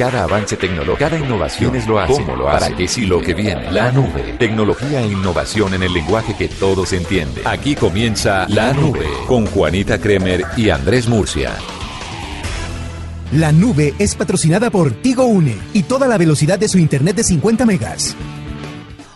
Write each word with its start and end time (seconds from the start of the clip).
Cada 0.00 0.24
avance 0.24 0.56
tecnológico, 0.56 0.96
cada 0.96 1.18
innovación 1.18 1.76
es 1.76 1.86
lo 1.86 2.00
hace. 2.00 2.14
¿Cómo 2.14 2.34
lo 2.34 2.48
hace? 2.48 2.60
¿Para 2.60 2.74
qué 2.74 2.88
sí 2.88 3.04
lo 3.04 3.20
que 3.20 3.34
viene? 3.34 3.70
La 3.70 3.92
nube. 3.92 4.34
Tecnología 4.38 5.02
e 5.02 5.08
innovación 5.08 5.74
en 5.74 5.82
el 5.82 5.92
lenguaje 5.92 6.34
que 6.34 6.48
todos 6.48 6.94
entienden. 6.94 7.46
Aquí 7.46 7.74
comienza 7.74 8.46
La 8.48 8.72
Nube 8.72 9.06
con 9.26 9.44
Juanita 9.44 9.98
Kremer 9.98 10.46
y 10.56 10.70
Andrés 10.70 11.06
Murcia. 11.06 11.52
La 13.32 13.52
nube 13.52 13.92
es 13.98 14.14
patrocinada 14.14 14.70
por 14.70 14.90
Tigo 14.90 15.26
Une 15.26 15.54
y 15.74 15.82
toda 15.82 16.08
la 16.08 16.16
velocidad 16.16 16.58
de 16.58 16.68
su 16.68 16.78
internet 16.78 17.16
de 17.16 17.24
50 17.24 17.66
megas. 17.66 18.16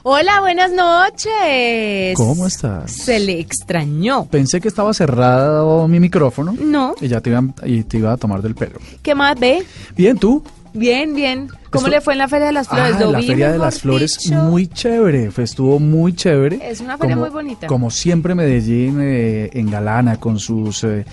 Hola, 0.02 0.40
buenas 0.40 0.70
noches. 0.70 2.14
¿Cómo 2.14 2.46
estás? 2.46 2.92
Se 2.92 3.18
le 3.20 3.40
extrañó. 3.40 4.26
Pensé 4.26 4.60
que 4.60 4.68
estaba 4.68 4.92
cerrado 4.92 5.88
mi 5.88 5.98
micrófono. 5.98 6.54
No. 6.60 6.94
Y 7.00 7.08
ya 7.08 7.22
te 7.22 7.30
iba, 7.30 7.42
y 7.64 7.84
te 7.84 7.96
iba 7.96 8.12
a 8.12 8.18
tomar 8.18 8.42
del 8.42 8.54
pelo. 8.54 8.78
¿Qué 9.00 9.14
más 9.14 9.40
ve? 9.40 9.64
Bien, 9.96 10.18
¿tú? 10.18 10.44
Bien, 10.74 11.14
bien. 11.14 11.48
¿Cómo 11.70 11.86
Esto- 11.86 11.90
le 11.90 12.00
fue 12.00 12.12
en 12.14 12.18
la 12.18 12.28
Feria 12.28 12.46
de 12.48 12.52
las 12.52 12.68
Flores? 12.68 12.96
Ah, 12.96 13.00
Lo 13.00 13.12
la 13.12 13.20
vi, 13.20 13.26
Feria 13.28 13.52
de 13.52 13.58
las 13.58 13.80
Flores, 13.80 14.18
dicho. 14.18 14.34
muy 14.42 14.66
chévere. 14.66 15.30
Fue- 15.30 15.44
Estuvo 15.44 15.78
muy 15.78 16.12
chévere. 16.14 16.58
Es 16.62 16.80
una 16.80 16.98
feria 16.98 17.14
Como- 17.14 17.26
muy 17.26 17.32
bonita. 17.32 17.66
Como 17.68 17.90
siempre, 17.90 18.34
Medellín 18.34 18.98
eh, 19.00 19.50
engalana 19.54 20.16
con 20.18 20.38
sus 20.38 20.82
eh, 20.84 21.04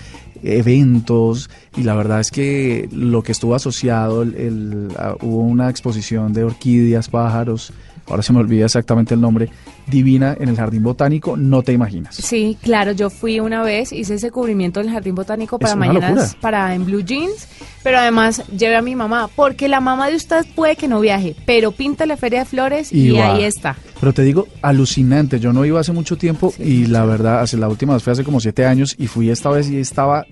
eventos. 0.42 1.48
Y 1.76 1.82
la 1.84 1.94
verdad 1.94 2.20
es 2.20 2.30
que 2.30 2.88
lo 2.92 3.22
que 3.22 3.32
estuvo 3.32 3.54
asociado, 3.54 4.22
el, 4.22 4.34
el- 4.34 4.88
ah, 4.98 5.14
hubo 5.22 5.38
una 5.38 5.70
exposición 5.70 6.32
de 6.32 6.44
orquídeas, 6.44 7.08
pájaros. 7.08 7.72
Ahora 8.06 8.22
se 8.22 8.32
me 8.32 8.40
olvida 8.40 8.64
exactamente 8.64 9.14
el 9.14 9.20
nombre. 9.20 9.48
Divina 9.86 10.36
en 10.38 10.48
el 10.48 10.56
Jardín 10.56 10.82
Botánico, 10.82 11.36
no 11.36 11.62
te 11.62 11.72
imaginas. 11.72 12.14
Sí, 12.14 12.56
claro, 12.62 12.92
yo 12.92 13.10
fui 13.10 13.40
una 13.40 13.62
vez, 13.62 13.92
hice 13.92 14.14
ese 14.14 14.30
cubrimiento 14.30 14.80
del 14.80 14.90
Jardín 14.90 15.14
Botánico 15.14 15.58
para 15.58 15.74
mañanas, 15.74 16.36
para 16.40 16.74
en 16.74 16.84
Blue 16.84 17.02
Jeans, 17.04 17.48
pero 17.82 17.98
además 17.98 18.42
llevé 18.48 18.76
a 18.76 18.82
mi 18.82 18.94
mamá, 18.94 19.28
porque 19.34 19.68
la 19.68 19.80
mamá 19.80 20.08
de 20.08 20.16
usted 20.16 20.46
puede 20.54 20.76
que 20.76 20.88
no 20.88 21.00
viaje, 21.00 21.34
pero 21.46 21.72
pinta 21.72 22.06
la 22.06 22.16
Feria 22.16 22.40
de 22.40 22.44
Flores 22.44 22.92
y, 22.92 23.16
ahí 23.16 23.44
está. 23.44 23.76
Pero 24.02 24.12
te 24.12 24.22
digo, 24.22 24.48
alucinante. 24.62 25.38
Yo 25.38 25.52
no 25.52 25.64
iba 25.64 25.78
hace 25.78 25.92
mucho 25.92 26.16
tiempo 26.16 26.52
y 26.58 26.86
la 26.86 27.04
verdad, 27.04 27.40
hace 27.40 27.56
la 27.56 27.68
última 27.68 27.94
vez 27.94 28.02
fue 28.02 28.12
hace 28.12 28.24
como 28.24 28.40
siete 28.40 28.66
años 28.66 28.96
y 28.98 29.06
fui 29.06 29.30
esta 29.30 29.48
vez 29.48 29.70
y 29.70 29.78
estaba 29.78 30.26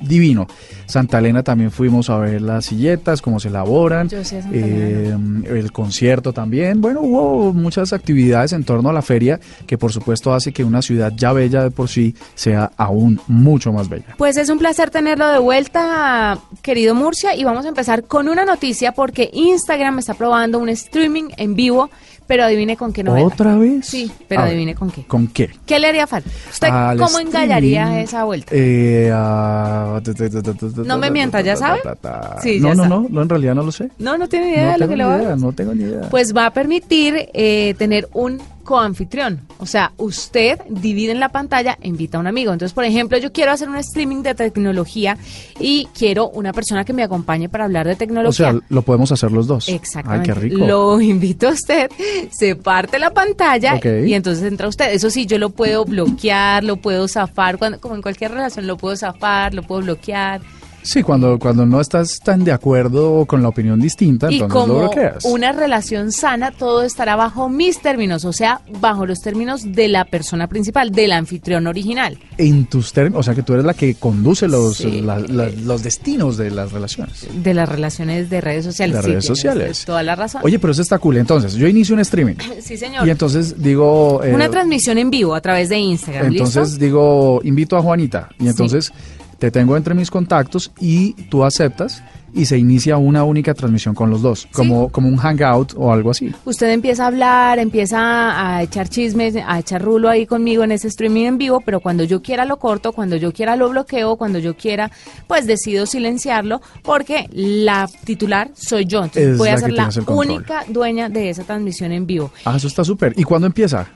divino. 0.00 0.48
Santa 0.86 1.20
Elena 1.20 1.44
también 1.44 1.70
fuimos 1.70 2.10
a 2.10 2.18
ver 2.18 2.42
las 2.42 2.64
silletas, 2.64 3.22
cómo 3.22 3.38
se 3.38 3.46
elaboran. 3.46 4.08
Yo 4.08 4.24
sí 4.24 4.38
eh, 4.52 5.16
el 5.46 5.70
concierto 5.70 6.32
también. 6.32 6.80
Bueno, 6.80 7.00
hubo 7.20 7.52
muchas 7.52 7.92
actividades 7.92 8.52
en 8.52 8.64
torno 8.64 8.88
a 8.90 8.92
la 8.92 9.02
feria 9.02 9.40
que 9.66 9.78
por 9.78 9.92
supuesto 9.92 10.32
hace 10.32 10.52
que 10.52 10.64
una 10.64 10.82
ciudad 10.82 11.12
ya 11.14 11.32
bella 11.32 11.62
de 11.64 11.70
por 11.70 11.88
sí 11.88 12.14
sea 12.34 12.70
aún 12.76 13.20
mucho 13.26 13.72
más 13.72 13.88
bella. 13.88 14.14
Pues 14.18 14.36
es 14.36 14.48
un 14.48 14.58
placer 14.58 14.90
tenerlo 14.90 15.28
de 15.28 15.38
vuelta, 15.38 16.38
querido 16.62 16.94
Murcia, 16.94 17.34
y 17.34 17.44
vamos 17.44 17.64
a 17.64 17.68
empezar 17.68 18.04
con 18.04 18.28
una 18.28 18.44
noticia 18.44 18.92
porque 18.92 19.30
Instagram 19.32 19.98
está 19.98 20.14
probando 20.14 20.58
un 20.58 20.68
streaming 20.68 21.30
en 21.36 21.54
vivo, 21.54 21.90
pero 22.32 22.44
adivine 22.44 22.78
con 22.78 22.94
qué 22.94 23.04
novela. 23.04 23.26
¿Otra 23.26 23.56
vez? 23.56 23.84
Sí, 23.84 24.10
pero 24.26 24.40
A 24.40 24.44
adivine 24.46 24.74
con 24.74 24.90
qué. 24.90 25.02
¿Con 25.04 25.26
qué? 25.26 25.50
¿Qué 25.66 25.78
le 25.78 25.88
haría 25.88 26.06
falta? 26.06 26.30
¿Usted 26.50 26.68
Al 26.68 26.96
cómo 26.96 27.18
engallaría 27.18 27.82
streaming, 27.82 28.04
esa 28.04 28.24
vuelta? 28.24 28.54
eh, 28.56 29.10
ah, 29.12 30.00
ta, 30.02 30.14
ta, 30.14 30.30
ta, 30.30 30.42
ta, 30.42 30.54
ta, 30.54 30.66
No 30.86 30.96
me 30.96 31.08
ta, 31.08 31.12
mienta, 31.12 31.38
ta, 31.40 31.44
¿ya 31.44 31.52
ta, 31.52 31.58
sabe? 31.60 31.80
ta, 31.82 31.94
ta. 31.94 32.36
Sí, 32.40 32.58
no, 32.58 32.68
ya 32.68 32.74
no, 32.74 32.84
sabe. 32.84 32.88
no, 32.88 33.06
no, 33.10 33.20
en 33.22 33.28
realidad 33.28 33.54
no 33.54 33.64
lo 33.64 33.70
sé. 33.70 33.90
No, 33.98 34.16
no 34.16 34.30
tiene 34.30 34.48
idea 34.52 34.64
no 34.64 34.72
de 34.72 34.78
lo 34.78 34.78
tengo 34.78 34.88
que 34.88 34.94
ni 34.94 34.98
le 35.02 35.04
va 35.04 35.14
a 35.14 35.22
idea, 35.22 35.36
no 35.36 35.52
tengo 35.52 35.74
ni 35.74 35.82
idea. 35.84 36.08
Pues 36.08 36.34
va 36.34 36.46
a 36.46 36.54
permitir 36.54 37.28
eh, 37.34 37.74
tener 37.76 38.08
un 38.14 38.40
coanfitrión. 38.62 39.40
O 39.58 39.66
sea, 39.66 39.92
usted 39.96 40.60
divide 40.68 41.12
en 41.12 41.20
la 41.20 41.30
pantalla 41.30 41.78
e 41.80 41.88
invita 41.88 42.16
a 42.16 42.20
un 42.20 42.26
amigo. 42.26 42.52
Entonces, 42.52 42.74
por 42.74 42.84
ejemplo, 42.84 43.18
yo 43.18 43.32
quiero 43.32 43.52
hacer 43.52 43.68
un 43.68 43.76
streaming 43.76 44.22
de 44.22 44.34
tecnología 44.34 45.16
y 45.60 45.88
quiero 45.96 46.28
una 46.30 46.52
persona 46.52 46.84
que 46.84 46.92
me 46.92 47.02
acompañe 47.02 47.48
para 47.48 47.64
hablar 47.64 47.86
de 47.86 47.94
o 47.94 47.96
tecnología. 47.96 48.52
sea, 48.52 48.60
lo 48.68 48.82
podemos 48.82 49.12
hacer 49.12 49.32
los 49.32 49.46
dos. 49.46 49.68
Exactamente. 49.68 50.32
Ay, 50.32 50.34
qué 50.34 50.40
rico. 50.40 50.66
Lo 50.66 51.00
invito 51.12 51.48
a 51.48 51.52
usted, 51.52 51.90
se 52.30 52.56
parte 52.56 52.98
la 52.98 53.10
pantalla 53.10 53.80
y 53.84 54.14
entonces 54.14 54.44
entra 54.44 54.68
usted. 54.68 54.92
Eso 54.92 55.10
sí, 55.10 55.26
yo 55.26 55.38
lo 55.38 55.50
puedo 55.50 55.84
bloquear, 55.84 56.64
lo 56.64 56.76
puedo 56.76 57.08
zafar, 57.08 57.58
cuando, 57.58 57.80
como 57.80 57.94
en 57.94 58.02
cualquier 58.02 58.32
relación 58.32 58.66
lo 58.66 58.76
puedo 58.76 58.96
zafar, 58.96 59.54
lo 59.54 59.62
puedo 59.62 59.82
bloquear. 59.82 60.40
Sí, 60.82 61.02
cuando, 61.02 61.38
cuando 61.38 61.64
no 61.64 61.80
estás 61.80 62.18
tan 62.20 62.44
de 62.44 62.52
acuerdo 62.52 63.24
con 63.26 63.42
la 63.42 63.48
opinión 63.48 63.80
distinta, 63.80 64.30
Y 64.30 64.34
entonces 64.40 64.54
lo 64.54 64.60
como 64.66 64.78
bloqueas. 64.80 65.24
una 65.24 65.52
relación 65.52 66.10
sana, 66.12 66.50
todo 66.50 66.82
estará 66.82 67.16
bajo 67.16 67.48
mis 67.48 67.80
términos, 67.80 68.24
o 68.24 68.32
sea, 68.32 68.60
bajo 68.80 69.06
los 69.06 69.20
términos 69.20 69.62
de 69.72 69.88
la 69.88 70.04
persona 70.04 70.48
principal, 70.48 70.90
del 70.90 71.12
anfitrión 71.12 71.66
original. 71.66 72.18
En 72.38 72.66
tus 72.66 72.92
términos, 72.92 73.20
o 73.20 73.22
sea 73.22 73.34
que 73.34 73.42
tú 73.42 73.52
eres 73.54 73.64
la 73.64 73.74
que 73.74 73.94
conduce 73.94 74.48
los, 74.48 74.76
Sí. 74.78 75.00
la- 75.02 75.18
la- 75.20 75.48
los 75.50 75.82
destinos 75.82 76.36
de 76.36 76.50
las 76.50 76.72
relaciones. 76.72 77.26
De 77.42 77.54
las 77.54 77.68
relaciones 77.68 78.28
de 78.30 78.40
redes 78.40 78.64
sociales. 78.64 78.96
De 78.96 79.02
sí, 79.02 79.08
redes 79.10 79.24
sociales. 79.26 79.84
Toda 79.84 80.02
la 80.02 80.16
razón. 80.16 80.40
Oye, 80.44 80.58
pero 80.58 80.72
eso 80.72 80.82
está 80.82 80.98
cool. 80.98 81.16
Entonces, 81.16 81.54
yo 81.54 81.68
inicio 81.68 81.94
un 81.94 82.00
streaming. 82.00 82.34
sí, 82.60 82.76
señor. 82.76 83.06
Y 83.06 83.10
entonces 83.10 83.60
digo... 83.62 84.20
eh, 84.24 84.34
Una 84.34 84.48
transmisión 84.50 84.98
en 84.98 85.10
vivo 85.10 85.34
a 85.34 85.40
través 85.40 85.68
de 85.68 85.78
Instagram. 85.78 86.26
Entonces 86.26 86.70
¿listo? 86.70 86.84
digo, 86.84 87.40
invito 87.44 87.76
a 87.76 87.82
Juanita 87.82 88.28
y 88.40 88.48
entonces 88.48 88.92
te 89.42 89.50
tengo 89.50 89.76
entre 89.76 89.92
mis 89.92 90.08
contactos 90.08 90.70
y 90.78 91.14
tú 91.24 91.42
aceptas 91.42 92.00
y 92.32 92.44
se 92.44 92.56
inicia 92.58 92.96
una 92.96 93.24
única 93.24 93.54
transmisión 93.54 93.92
con 93.92 94.08
los 94.08 94.22
dos, 94.22 94.46
como, 94.52 94.88
como 94.88 95.08
un 95.08 95.16
hangout 95.16 95.72
o 95.76 95.92
algo 95.92 96.12
así. 96.12 96.32
Usted 96.44 96.70
empieza 96.70 97.02
a 97.02 97.06
hablar, 97.08 97.58
empieza 97.58 97.98
a 97.98 98.62
echar 98.62 98.88
chismes, 98.88 99.34
a 99.44 99.58
echar 99.58 99.82
rulo 99.82 100.08
ahí 100.08 100.26
conmigo 100.26 100.62
en 100.62 100.70
ese 100.70 100.86
streaming 100.86 101.24
en 101.24 101.38
vivo, 101.38 101.60
pero 101.60 101.80
cuando 101.80 102.04
yo 102.04 102.22
quiera 102.22 102.44
lo 102.44 102.58
corto, 102.58 102.92
cuando 102.92 103.16
yo 103.16 103.32
quiera 103.32 103.56
lo 103.56 103.68
bloqueo, 103.68 104.14
cuando 104.14 104.38
yo 104.38 104.56
quiera, 104.56 104.92
pues 105.26 105.44
decido 105.48 105.86
silenciarlo, 105.86 106.62
porque 106.84 107.28
la 107.32 107.88
titular 108.04 108.48
soy 108.54 108.84
yo. 108.84 109.02
Entonces 109.02 109.32
Es 109.32 109.38
voy 109.38 109.48
a 109.48 109.58
ser 109.58 109.72
la 109.72 109.90
única 110.06 110.64
dueña 110.68 111.08
de 111.08 111.30
esa 111.30 111.42
transmisión 111.42 111.90
en 111.90 112.06
vivo. 112.06 112.30
Ah, 112.44 112.54
eso 112.56 112.68
está 112.68 112.84
súper. 112.84 113.12
¿Y 113.16 113.24
cuándo 113.24 113.48
empieza? 113.48 113.88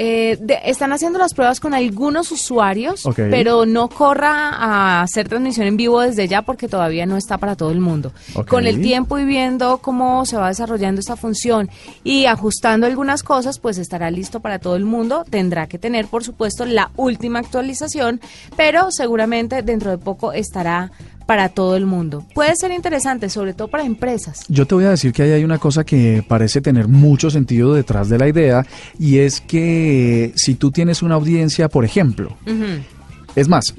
Eh, 0.00 0.38
de- 0.40 0.60
están 0.64 0.92
haciendo 0.92 1.18
las 1.18 1.34
pruebas 1.34 1.58
con 1.58 1.74
algunos 1.74 2.30
usuarios, 2.30 3.04
pero 3.30 3.66
no 3.66 3.88
corra 3.88 4.50
a 4.50 5.02
hacer 5.02 5.28
transmisión 5.28 5.66
en 5.66 5.76
vivo 5.76 6.00
desde 6.00 6.28
ya 6.28 6.42
porque 6.42 6.68
todavía 6.68 7.04
no 7.04 7.16
está 7.16 7.36
para 7.38 7.56
todo 7.56 7.72
el 7.72 7.80
mundo. 7.80 8.12
Con 8.48 8.66
el 8.68 8.76
tiempo 8.80 9.18
y 9.18 9.24
viendo 9.24 9.78
cómo 9.78 10.24
se 10.24 10.36
va 10.36 10.48
desarrollando 10.48 11.00
esta 11.00 11.16
función 11.16 11.68
y 12.04 12.26
ajustando 12.26 12.86
algunas 12.86 13.24
cosas, 13.24 13.58
pues 13.58 13.76
estará 13.78 14.10
listo 14.12 14.38
para 14.38 14.60
todo 14.60 14.76
el 14.76 14.84
mundo. 14.84 15.24
Tendrá 15.28 15.66
que 15.66 15.78
tener, 15.78 16.06
por 16.06 16.22
supuesto, 16.22 16.64
la 16.64 16.90
última 16.96 17.40
actualización, 17.40 18.20
pero 18.56 18.92
seguramente 18.92 19.62
dentro 19.62 19.90
de 19.90 19.98
poco 19.98 20.32
estará 20.32 20.92
para 21.28 21.50
todo 21.50 21.76
el 21.76 21.84
mundo. 21.84 22.24
Puede 22.32 22.56
ser 22.56 22.70
interesante, 22.72 23.28
sobre 23.28 23.52
todo 23.52 23.68
para 23.68 23.84
empresas. 23.84 24.46
Yo 24.48 24.66
te 24.66 24.74
voy 24.74 24.86
a 24.86 24.90
decir 24.90 25.12
que 25.12 25.24
ahí 25.24 25.32
hay 25.32 25.44
una 25.44 25.58
cosa 25.58 25.84
que 25.84 26.24
parece 26.26 26.62
tener 26.62 26.88
mucho 26.88 27.28
sentido 27.28 27.74
detrás 27.74 28.08
de 28.08 28.16
la 28.16 28.28
idea 28.28 28.64
y 28.98 29.18
es 29.18 29.42
que 29.42 30.32
si 30.36 30.54
tú 30.54 30.70
tienes 30.70 31.02
una 31.02 31.16
audiencia, 31.16 31.68
por 31.68 31.84
ejemplo, 31.84 32.34
es 33.38 33.48
más, 33.48 33.74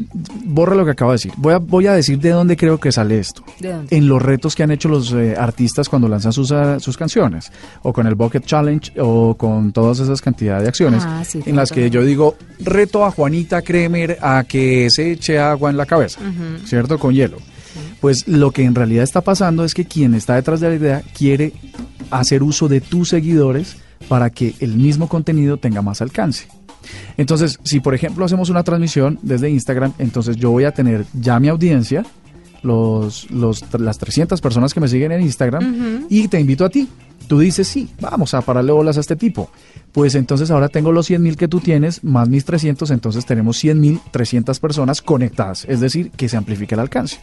borra 0.45 0.75
lo 0.75 0.85
que 0.85 0.91
acabo 0.91 1.11
de 1.11 1.15
decir. 1.15 1.33
Voy 1.37 1.53
a, 1.53 1.57
voy 1.57 1.87
a 1.87 1.93
decir 1.93 2.17
de 2.19 2.29
dónde 2.29 2.55
creo 2.55 2.79
que 2.79 2.91
sale 2.91 3.19
esto. 3.19 3.43
¿De 3.59 3.73
dónde? 3.73 3.97
En 3.97 4.07
los 4.07 4.21
retos 4.21 4.55
que 4.55 4.63
han 4.63 4.71
hecho 4.71 4.87
los 4.87 5.11
eh, 5.11 5.35
artistas 5.37 5.89
cuando 5.89 6.07
lanzan 6.07 6.31
sus, 6.31 6.51
ah, 6.51 6.79
sus 6.79 6.97
canciones, 6.97 7.51
o 7.81 7.91
con 7.91 8.07
el 8.07 8.15
Bucket 8.15 8.45
Challenge, 8.45 8.93
o 9.01 9.35
con 9.35 9.73
todas 9.73 9.99
esas 9.99 10.21
cantidades 10.21 10.63
de 10.63 10.69
acciones, 10.69 11.03
Ah, 11.05 11.23
sí, 11.25 11.41
en 11.45 11.55
las 11.55 11.71
que 11.71 11.89
yo 11.89 12.03
digo, 12.03 12.35
reto 12.59 13.03
a 13.03 13.11
Juanita 13.11 13.61
Kremer 13.61 14.17
a 14.21 14.45
que 14.47 14.89
se 14.89 15.11
eche 15.11 15.39
agua 15.39 15.69
en 15.69 15.77
la 15.77 15.85
cabeza, 15.85 16.21
¿cierto? 16.63 16.97
Con 16.97 17.13
hielo. 17.13 17.37
Pues 18.01 18.27
lo 18.27 18.51
que 18.51 18.63
en 18.63 18.75
realidad 18.75 19.03
está 19.03 19.21
pasando 19.21 19.63
es 19.63 19.73
que 19.73 19.85
quien 19.85 20.13
está 20.13 20.35
detrás 20.35 20.59
de 20.59 20.69
la 20.69 20.75
idea 20.75 21.03
quiere 21.17 21.53
hacer 22.11 22.43
uso 22.43 22.67
de 22.67 22.81
tus 22.81 23.09
seguidores 23.09 23.77
para 24.07 24.29
que 24.29 24.55
el 24.59 24.75
mismo 24.75 25.09
contenido 25.09 25.57
tenga 25.57 25.81
más 25.81 26.01
alcance. 26.01 26.47
Entonces, 27.17 27.59
si 27.63 27.79
por 27.79 27.93
ejemplo 27.93 28.25
hacemos 28.25 28.49
una 28.49 28.63
transmisión 28.63 29.19
desde 29.21 29.49
Instagram, 29.49 29.93
entonces 29.99 30.37
yo 30.37 30.51
voy 30.51 30.63
a 30.63 30.71
tener 30.71 31.05
ya 31.13 31.39
mi 31.39 31.49
audiencia, 31.49 32.05
los, 32.63 33.29
los, 33.31 33.65
las 33.79 33.97
300 33.97 34.39
personas 34.41 34.73
que 34.73 34.79
me 34.79 34.87
siguen 34.87 35.11
en 35.11 35.21
Instagram, 35.21 36.05
y 36.09 36.27
te 36.27 36.39
invito 36.39 36.65
a 36.65 36.69
ti. 36.69 36.87
Tú 37.27 37.39
dices, 37.39 37.67
sí, 37.67 37.89
vamos 38.01 38.33
a 38.33 38.41
pararle 38.41 38.71
bolas 38.71 38.97
a 38.97 39.01
este 39.01 39.15
tipo. 39.15 39.51
Pues 39.91 40.15
entonces 40.15 40.49
ahora 40.49 40.67
tengo 40.67 40.91
los 40.91 41.05
100 41.05 41.21
mil 41.21 41.37
que 41.37 41.47
tú 41.47 41.59
tienes, 41.59 42.03
más 42.03 42.27
mis 42.27 42.43
300, 42.45 42.89
entonces 42.89 43.25
tenemos 43.25 43.57
100 43.57 43.79
mil 43.79 43.99
300 44.11 44.59
personas 44.59 45.01
conectadas. 45.01 45.65
Es 45.65 45.79
decir, 45.79 46.09
que 46.11 46.27
se 46.27 46.37
amplifique 46.37 46.73
el 46.73 46.81
alcance. 46.81 47.19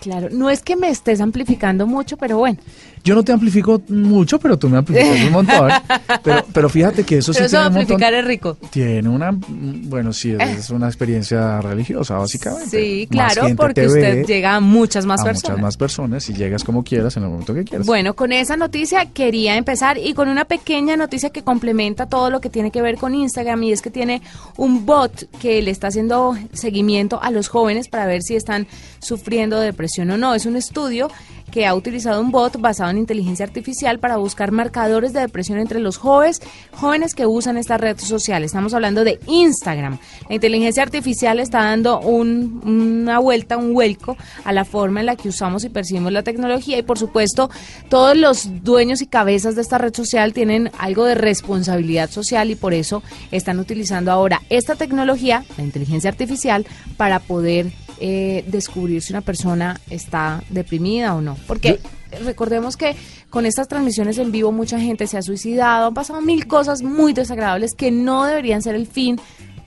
Claro, 0.00 0.28
no 0.30 0.48
es 0.48 0.62
que 0.62 0.76
me 0.76 0.90
estés 0.90 1.20
amplificando 1.20 1.86
mucho, 1.86 2.16
pero 2.16 2.38
bueno. 2.38 2.58
Yo 3.04 3.14
no 3.14 3.22
te 3.24 3.32
amplifico 3.32 3.80
mucho, 3.88 4.38
pero 4.38 4.58
tú 4.58 4.68
me 4.68 4.78
amplificas 4.78 5.24
un 5.26 5.32
montón. 5.32 5.70
Pero, 6.24 6.44
pero 6.52 6.68
fíjate 6.68 7.04
que 7.04 7.18
eso 7.18 7.32
sí 7.32 7.38
Pero 7.38 7.46
eso 7.46 7.56
tiene 7.56 7.62
de 7.62 7.68
un 7.68 7.74
montón. 7.74 7.94
amplificar 7.94 8.14
es 8.14 8.24
rico. 8.26 8.56
Tiene 8.70 9.08
una, 9.08 9.30
bueno, 9.32 10.12
sí, 10.12 10.34
es, 10.38 10.58
es 10.58 10.70
una 10.70 10.86
experiencia 10.88 11.60
religiosa, 11.60 12.16
básicamente. 12.16 12.68
Sí, 12.70 13.06
claro, 13.10 13.46
porque 13.56 13.82
te 13.82 13.86
usted 13.86 14.26
llega 14.26 14.56
a 14.56 14.60
muchas 14.60 15.06
más 15.06 15.20
a 15.20 15.24
personas. 15.24 15.50
muchas 15.50 15.62
más 15.62 15.76
personas 15.76 16.28
y 16.28 16.34
llegas 16.34 16.64
como 16.64 16.82
quieras 16.82 17.16
en 17.16 17.22
el 17.24 17.30
momento 17.30 17.54
que 17.54 17.64
quieras. 17.64 17.86
Bueno, 17.86 18.14
con 18.14 18.32
esa 18.32 18.56
noticia 18.56 19.06
quería 19.06 19.56
empezar 19.56 19.96
y 19.98 20.12
con 20.14 20.28
una 20.28 20.44
pequeña 20.44 20.96
noticia 20.96 21.30
que 21.30 21.42
complementa 21.42 22.06
todo 22.06 22.30
lo 22.30 22.40
que 22.40 22.50
tiene 22.50 22.70
que 22.70 22.82
ver 22.82 22.96
con 22.96 23.14
Instagram 23.14 23.62
y 23.62 23.72
es 23.72 23.80
que 23.82 23.90
tiene 23.90 24.20
un 24.56 24.84
bot 24.86 25.28
que 25.38 25.62
le 25.62 25.70
está 25.70 25.88
haciendo 25.88 26.36
seguimiento 26.52 27.22
a 27.22 27.30
los 27.30 27.48
jóvenes 27.48 27.88
para 27.88 28.06
ver 28.06 28.22
si 28.22 28.34
están 28.34 28.66
sufriendo 29.00 29.60
de 29.60 29.72
o 29.98 30.16
no. 30.16 30.34
Es 30.34 30.46
un 30.46 30.56
estudio 30.56 31.10
que 31.50 31.66
ha 31.66 31.74
utilizado 31.74 32.20
un 32.20 32.30
bot 32.30 32.60
basado 32.60 32.90
en 32.90 32.98
inteligencia 32.98 33.46
artificial 33.46 33.98
para 33.98 34.18
buscar 34.18 34.52
marcadores 34.52 35.14
de 35.14 35.20
depresión 35.20 35.58
entre 35.58 35.80
los 35.80 35.96
jóvenes, 35.96 36.42
jóvenes 36.74 37.14
que 37.14 37.24
usan 37.26 37.56
esta 37.56 37.78
red 37.78 37.98
social. 37.98 38.44
Estamos 38.44 38.74
hablando 38.74 39.02
de 39.02 39.18
Instagram. 39.26 39.98
La 40.28 40.34
inteligencia 40.34 40.82
artificial 40.82 41.40
está 41.40 41.60
dando 41.64 42.00
un- 42.00 42.60
una 42.64 43.18
vuelta, 43.18 43.56
un 43.56 43.72
vuelco 43.72 44.16
a 44.44 44.52
la 44.52 44.66
forma 44.66 45.00
en 45.00 45.06
la 45.06 45.16
que 45.16 45.30
usamos 45.30 45.64
y 45.64 45.70
percibimos 45.70 46.12
la 46.12 46.22
tecnología 46.22 46.76
y 46.76 46.82
por 46.82 46.98
supuesto 46.98 47.48
todos 47.88 48.14
los 48.14 48.62
dueños 48.62 49.00
y 49.00 49.06
cabezas 49.06 49.54
de 49.56 49.62
esta 49.62 49.78
red 49.78 49.94
social 49.94 50.34
tienen 50.34 50.70
algo 50.78 51.06
de 51.06 51.14
responsabilidad 51.14 52.10
social 52.10 52.50
y 52.50 52.56
por 52.56 52.74
eso 52.74 53.02
están 53.30 53.58
utilizando 53.58 54.12
ahora 54.12 54.42
esta 54.50 54.74
tecnología, 54.74 55.44
la 55.56 55.64
inteligencia 55.64 56.10
artificial, 56.10 56.66
para 56.98 57.20
poder 57.20 57.72
eh, 58.00 58.44
descubrir 58.46 59.02
si 59.02 59.12
una 59.12 59.22
persona 59.22 59.80
está 59.90 60.42
deprimida 60.50 61.14
o 61.14 61.20
no. 61.20 61.36
Porque 61.46 61.80
recordemos 62.24 62.76
que 62.76 62.96
con 63.30 63.46
estas 63.46 63.68
transmisiones 63.68 64.18
en 64.18 64.32
vivo 64.32 64.52
mucha 64.52 64.80
gente 64.80 65.06
se 65.06 65.18
ha 65.18 65.22
suicidado, 65.22 65.88
han 65.88 65.94
pasado 65.94 66.20
mil 66.20 66.46
cosas 66.46 66.82
muy 66.82 67.12
desagradables 67.12 67.74
que 67.74 67.90
no 67.90 68.24
deberían 68.24 68.62
ser 68.62 68.74
el 68.74 68.86
fin 68.86 69.20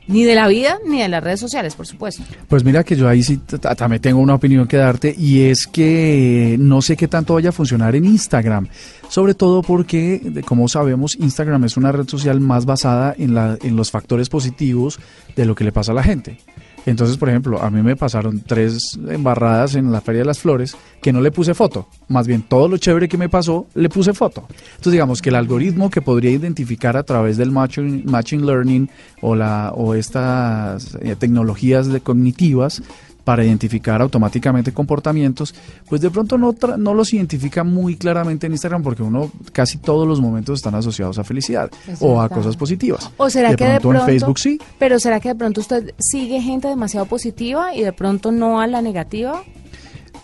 ni 0.07 0.23
de 0.23 0.35
la 0.35 0.47
vida 0.47 0.79
ni 0.85 1.01
de 1.01 1.07
las 1.07 1.23
redes 1.23 1.39
sociales, 1.39 1.75
por 1.75 1.87
supuesto. 1.87 2.23
Pues 2.47 2.63
mira 2.63 2.83
que 2.83 2.95
yo 2.95 3.07
ahí 3.07 3.23
sí 3.23 3.37
también 3.37 4.01
tengo 4.01 4.19
una 4.19 4.35
opinión 4.35 4.67
que 4.67 4.77
darte 4.77 5.13
y 5.17 5.43
es 5.43 5.67
que 5.67 6.57
no 6.59 6.81
sé 6.81 6.97
qué 6.97 7.07
tanto 7.07 7.35
vaya 7.35 7.49
a 7.49 7.53
funcionar 7.53 7.95
en 7.95 8.05
Instagram, 8.05 8.67
sobre 9.09 9.33
todo 9.35 9.61
porque, 9.61 10.43
como 10.45 10.67
sabemos, 10.67 11.15
Instagram 11.19 11.63
es 11.65 11.77
una 11.77 11.91
red 11.91 12.07
social 12.07 12.39
más 12.39 12.65
basada 12.65 13.15
en, 13.17 13.33
la, 13.33 13.57
en 13.61 13.75
los 13.75 13.91
factores 13.91 14.29
positivos 14.29 14.99
de 15.35 15.45
lo 15.45 15.55
que 15.55 15.63
le 15.63 15.71
pasa 15.71 15.91
a 15.91 15.95
la 15.95 16.03
gente. 16.03 16.37
Entonces, 16.85 17.17
por 17.17 17.29
ejemplo, 17.29 17.61
a 17.61 17.69
mí 17.69 17.81
me 17.81 17.95
pasaron 17.95 18.41
tres 18.41 18.97
embarradas 19.07 19.75
en 19.75 19.91
la 19.91 20.01
Feria 20.01 20.19
de 20.21 20.25
las 20.25 20.39
Flores 20.39 20.75
que 21.01 21.13
no 21.13 21.21
le 21.21 21.31
puse 21.31 21.53
foto. 21.53 21.87
Más 22.07 22.27
bien, 22.27 22.41
todo 22.41 22.67
lo 22.67 22.77
chévere 22.77 23.07
que 23.07 23.17
me 23.17 23.29
pasó, 23.29 23.67
le 23.75 23.89
puse 23.89 24.13
foto. 24.13 24.47
Entonces, 24.49 24.93
digamos 24.93 25.21
que 25.21 25.29
el 25.29 25.35
algoritmo 25.35 25.89
que 25.89 26.01
podría 26.01 26.31
identificar 26.31 26.97
a 26.97 27.03
través 27.03 27.37
del 27.37 27.51
matching, 27.51 28.03
matching 28.05 28.45
learning 28.45 28.89
o, 29.21 29.35
la, 29.35 29.71
o 29.75 29.93
estas 29.93 30.97
eh, 31.01 31.15
tecnologías 31.17 31.87
de 31.87 32.01
cognitivas 32.01 32.81
para 33.23 33.43
identificar 33.43 34.01
automáticamente 34.01 34.73
comportamientos, 34.73 35.53
pues 35.87 36.01
de 36.01 36.09
pronto 36.09 36.37
no, 36.37 36.55
no 36.77 36.93
los 36.93 37.13
identifica 37.13 37.63
muy 37.63 37.95
claramente 37.95 38.47
en 38.47 38.53
Instagram 38.53 38.83
porque 38.83 39.03
uno 39.03 39.31
casi 39.51 39.77
todos 39.77 40.07
los 40.07 40.19
momentos 40.19 40.59
están 40.59 40.75
asociados 40.75 41.19
a 41.19 41.23
felicidad 41.23 41.69
o 41.99 42.21
a 42.21 42.29
cosas 42.29 42.57
positivas. 42.57 43.09
¿O 43.17 43.29
será 43.29 43.51
de 43.51 43.55
que 43.55 43.65
de 43.65 43.79
pronto 43.79 43.91
pronto 43.91 44.09
en 44.09 44.17
Facebook 44.17 44.39
sí? 44.39 44.59
Pero 44.79 44.99
será 44.99 45.19
que 45.19 45.29
de 45.29 45.35
pronto 45.35 45.61
usted 45.61 45.93
sigue 45.99 46.41
gente 46.41 46.67
demasiado 46.67 47.05
positiva 47.05 47.75
y 47.75 47.83
de 47.83 47.93
pronto 47.93 48.31
no 48.31 48.59
a 48.59 48.67
la 48.67 48.81
negativa? 48.81 49.43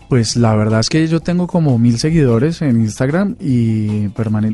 Pues 0.09 0.37
la 0.37 0.55
verdad 0.55 0.79
es 0.79 0.89
que 0.89 1.05
yo 1.07 1.19
tengo 1.19 1.47
como 1.47 1.77
mil 1.77 1.99
seguidores 1.99 2.61
en 2.61 2.79
Instagram 2.81 3.35
y 3.41 4.07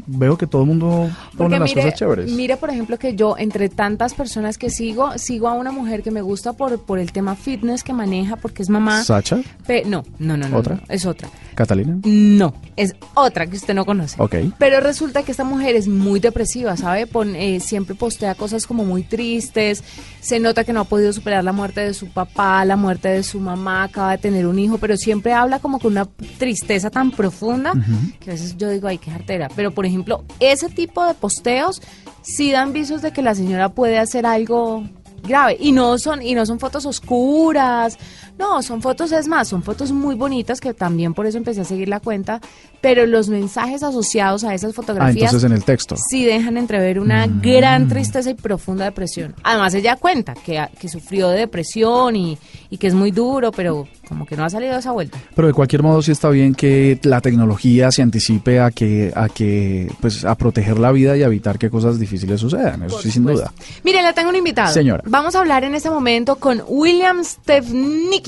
veo 0.07 0.37
que 0.37 0.47
todo 0.47 0.63
el 0.63 0.67
mundo 0.67 1.09
pone 1.37 1.59
las 1.59 1.73
cosas 1.73 1.93
chéveres. 1.93 2.31
mire, 2.31 2.57
por 2.57 2.69
ejemplo, 2.71 2.97
que 2.97 3.15
yo, 3.15 3.35
entre 3.37 3.69
tantas 3.69 4.13
personas 4.15 4.57
que 4.57 4.69
sigo, 4.69 5.17
sigo 5.17 5.47
a 5.47 5.53
una 5.53 5.71
mujer 5.71 6.01
que 6.01 6.09
me 6.11 6.21
gusta 6.21 6.53
por, 6.53 6.79
por 6.81 6.97
el 6.97 7.11
tema 7.11 7.35
fitness 7.35 7.83
que 7.83 7.93
maneja, 7.93 8.35
porque 8.35 8.63
es 8.63 8.69
mamá. 8.69 9.03
Sacha, 9.03 9.41
Pe- 9.67 9.83
no, 9.85 10.03
no, 10.19 10.37
no, 10.37 10.49
no. 10.49 10.57
¿Otra? 10.57 10.75
no, 10.75 10.81
es 10.89 11.05
otra. 11.05 11.29
Catalina. 11.55 11.97
No, 12.03 12.55
es 12.75 12.95
otra 13.13 13.45
que 13.45 13.55
usted 13.55 13.75
no 13.75 13.85
conoce. 13.85 14.15
Ok. 14.19 14.35
Pero 14.57 14.79
resulta 14.79 15.21
que 15.21 15.29
esta 15.31 15.43
mujer 15.43 15.75
es 15.75 15.87
muy 15.87 16.19
depresiva, 16.19 16.75
¿sabe? 16.77 17.05
Pon- 17.05 17.35
eh, 17.35 17.59
siempre 17.59 17.93
postea 17.93 18.33
cosas 18.33 18.65
como 18.65 18.83
muy 18.85 19.03
tristes. 19.03 19.83
Se 20.19 20.39
nota 20.39 20.63
que 20.63 20.73
no 20.73 20.79
ha 20.81 20.85
podido 20.85 21.13
superar 21.13 21.43
la 21.43 21.51
muerte 21.53 21.81
de 21.81 21.93
su 21.93 22.07
papá, 22.07 22.65
la 22.65 22.75
muerte 22.75 23.09
de 23.09 23.21
su 23.21 23.39
mamá, 23.39 23.83
acaba 23.83 24.11
de 24.13 24.17
tener 24.17 24.47
un 24.47 24.57
hijo, 24.57 24.79
pero 24.79 24.97
siempre 24.97 25.33
habla 25.43 25.59
como 25.59 25.79
con 25.79 25.91
una 25.93 26.05
tristeza 26.37 26.89
tan 26.89 27.11
profunda 27.11 27.73
que 28.19 28.31
a 28.31 28.33
veces 28.33 28.57
yo 28.57 28.69
digo, 28.69 28.87
ay, 28.87 28.97
qué 28.97 29.11
jartera. 29.11 29.49
Pero, 29.55 29.71
por 29.71 29.85
ejemplo, 29.85 30.23
ese 30.39 30.69
tipo 30.69 31.05
de 31.05 31.13
posteos 31.13 31.81
sí 32.21 32.51
dan 32.51 32.73
visos 32.73 33.01
de 33.01 33.11
que 33.11 33.21
la 33.21 33.35
señora 33.35 33.69
puede 33.69 33.99
hacer 33.99 34.25
algo 34.25 34.83
grave 35.23 35.57
y 35.59 35.71
no 35.71 35.97
son 35.97 36.21
y 36.21 36.35
no 36.35 36.45
son 36.45 36.59
fotos 36.59 36.85
oscuras 36.85 37.97
no 38.39 38.61
son 38.61 38.81
fotos 38.81 39.11
es 39.11 39.27
más 39.27 39.47
son 39.47 39.63
fotos 39.63 39.91
muy 39.91 40.15
bonitas 40.15 40.59
que 40.59 40.73
también 40.73 41.13
por 41.13 41.25
eso 41.25 41.37
empecé 41.37 41.61
a 41.61 41.65
seguir 41.65 41.87
la 41.89 41.99
cuenta 41.99 42.41
pero 42.81 43.05
los 43.05 43.29
mensajes 43.29 43.83
asociados 43.83 44.43
a 44.43 44.53
esas 44.53 44.71
Ah, 44.71 44.73
fotografías 44.73 45.25
entonces 45.31 45.43
en 45.49 45.55
el 45.55 45.63
texto. 45.63 45.95
sí 45.97 46.25
dejan 46.25 46.57
entrever 46.57 46.99
una 46.99 47.27
gran 47.27 47.87
tristeza 47.87 48.29
y 48.29 48.33
profunda 48.33 48.85
depresión 48.85 49.35
además 49.43 49.73
ella 49.73 49.95
cuenta 49.97 50.33
que, 50.33 50.63
que 50.79 50.89
sufrió 50.89 51.29
de 51.29 51.39
depresión 51.39 52.15
y, 52.15 52.37
y 52.69 52.77
que 52.77 52.87
es 52.87 52.93
muy 52.93 53.11
duro 53.11 53.51
pero 53.51 53.87
como 54.07 54.25
que 54.25 54.35
no 54.35 54.43
ha 54.45 54.49
salido 54.49 54.73
de 54.73 54.79
esa 54.79 54.91
vuelta 54.91 55.17
Pero 55.35 55.47
de 55.47 55.53
cualquier 55.53 55.81
modo 55.83 56.01
sí 56.01 56.11
está 56.11 56.29
bien 56.29 56.53
que 56.55 56.99
la 57.03 57.21
tecnología 57.21 57.91
se 57.91 58.01
anticipe 58.01 58.59
a 58.59 58.69
que, 58.71 59.11
a 59.15 59.29
que, 59.29 59.89
pues, 60.01 60.25
a 60.25 60.35
proteger 60.35 60.77
la 60.77 60.91
vida 60.91 61.15
y 61.15 61.23
a 61.23 61.27
evitar 61.27 61.57
que 61.57 61.69
cosas 61.69 61.99
difíciles 61.99 62.39
sucedan. 62.41 62.83
Eso 62.83 62.99
sí, 63.01 63.09
sin 63.11 63.23
duda. 63.23 63.51
Mire, 63.83 64.01
le 64.03 64.13
tengo 64.13 64.29
un 64.29 64.35
invitado. 64.35 64.73
Señora. 64.73 65.03
Vamos 65.07 65.35
a 65.35 65.39
hablar 65.39 65.63
en 65.63 65.73
este 65.75 65.89
momento 65.89 66.35
con 66.35 66.61
William 66.67 67.23
Stefnicki. 67.23 68.22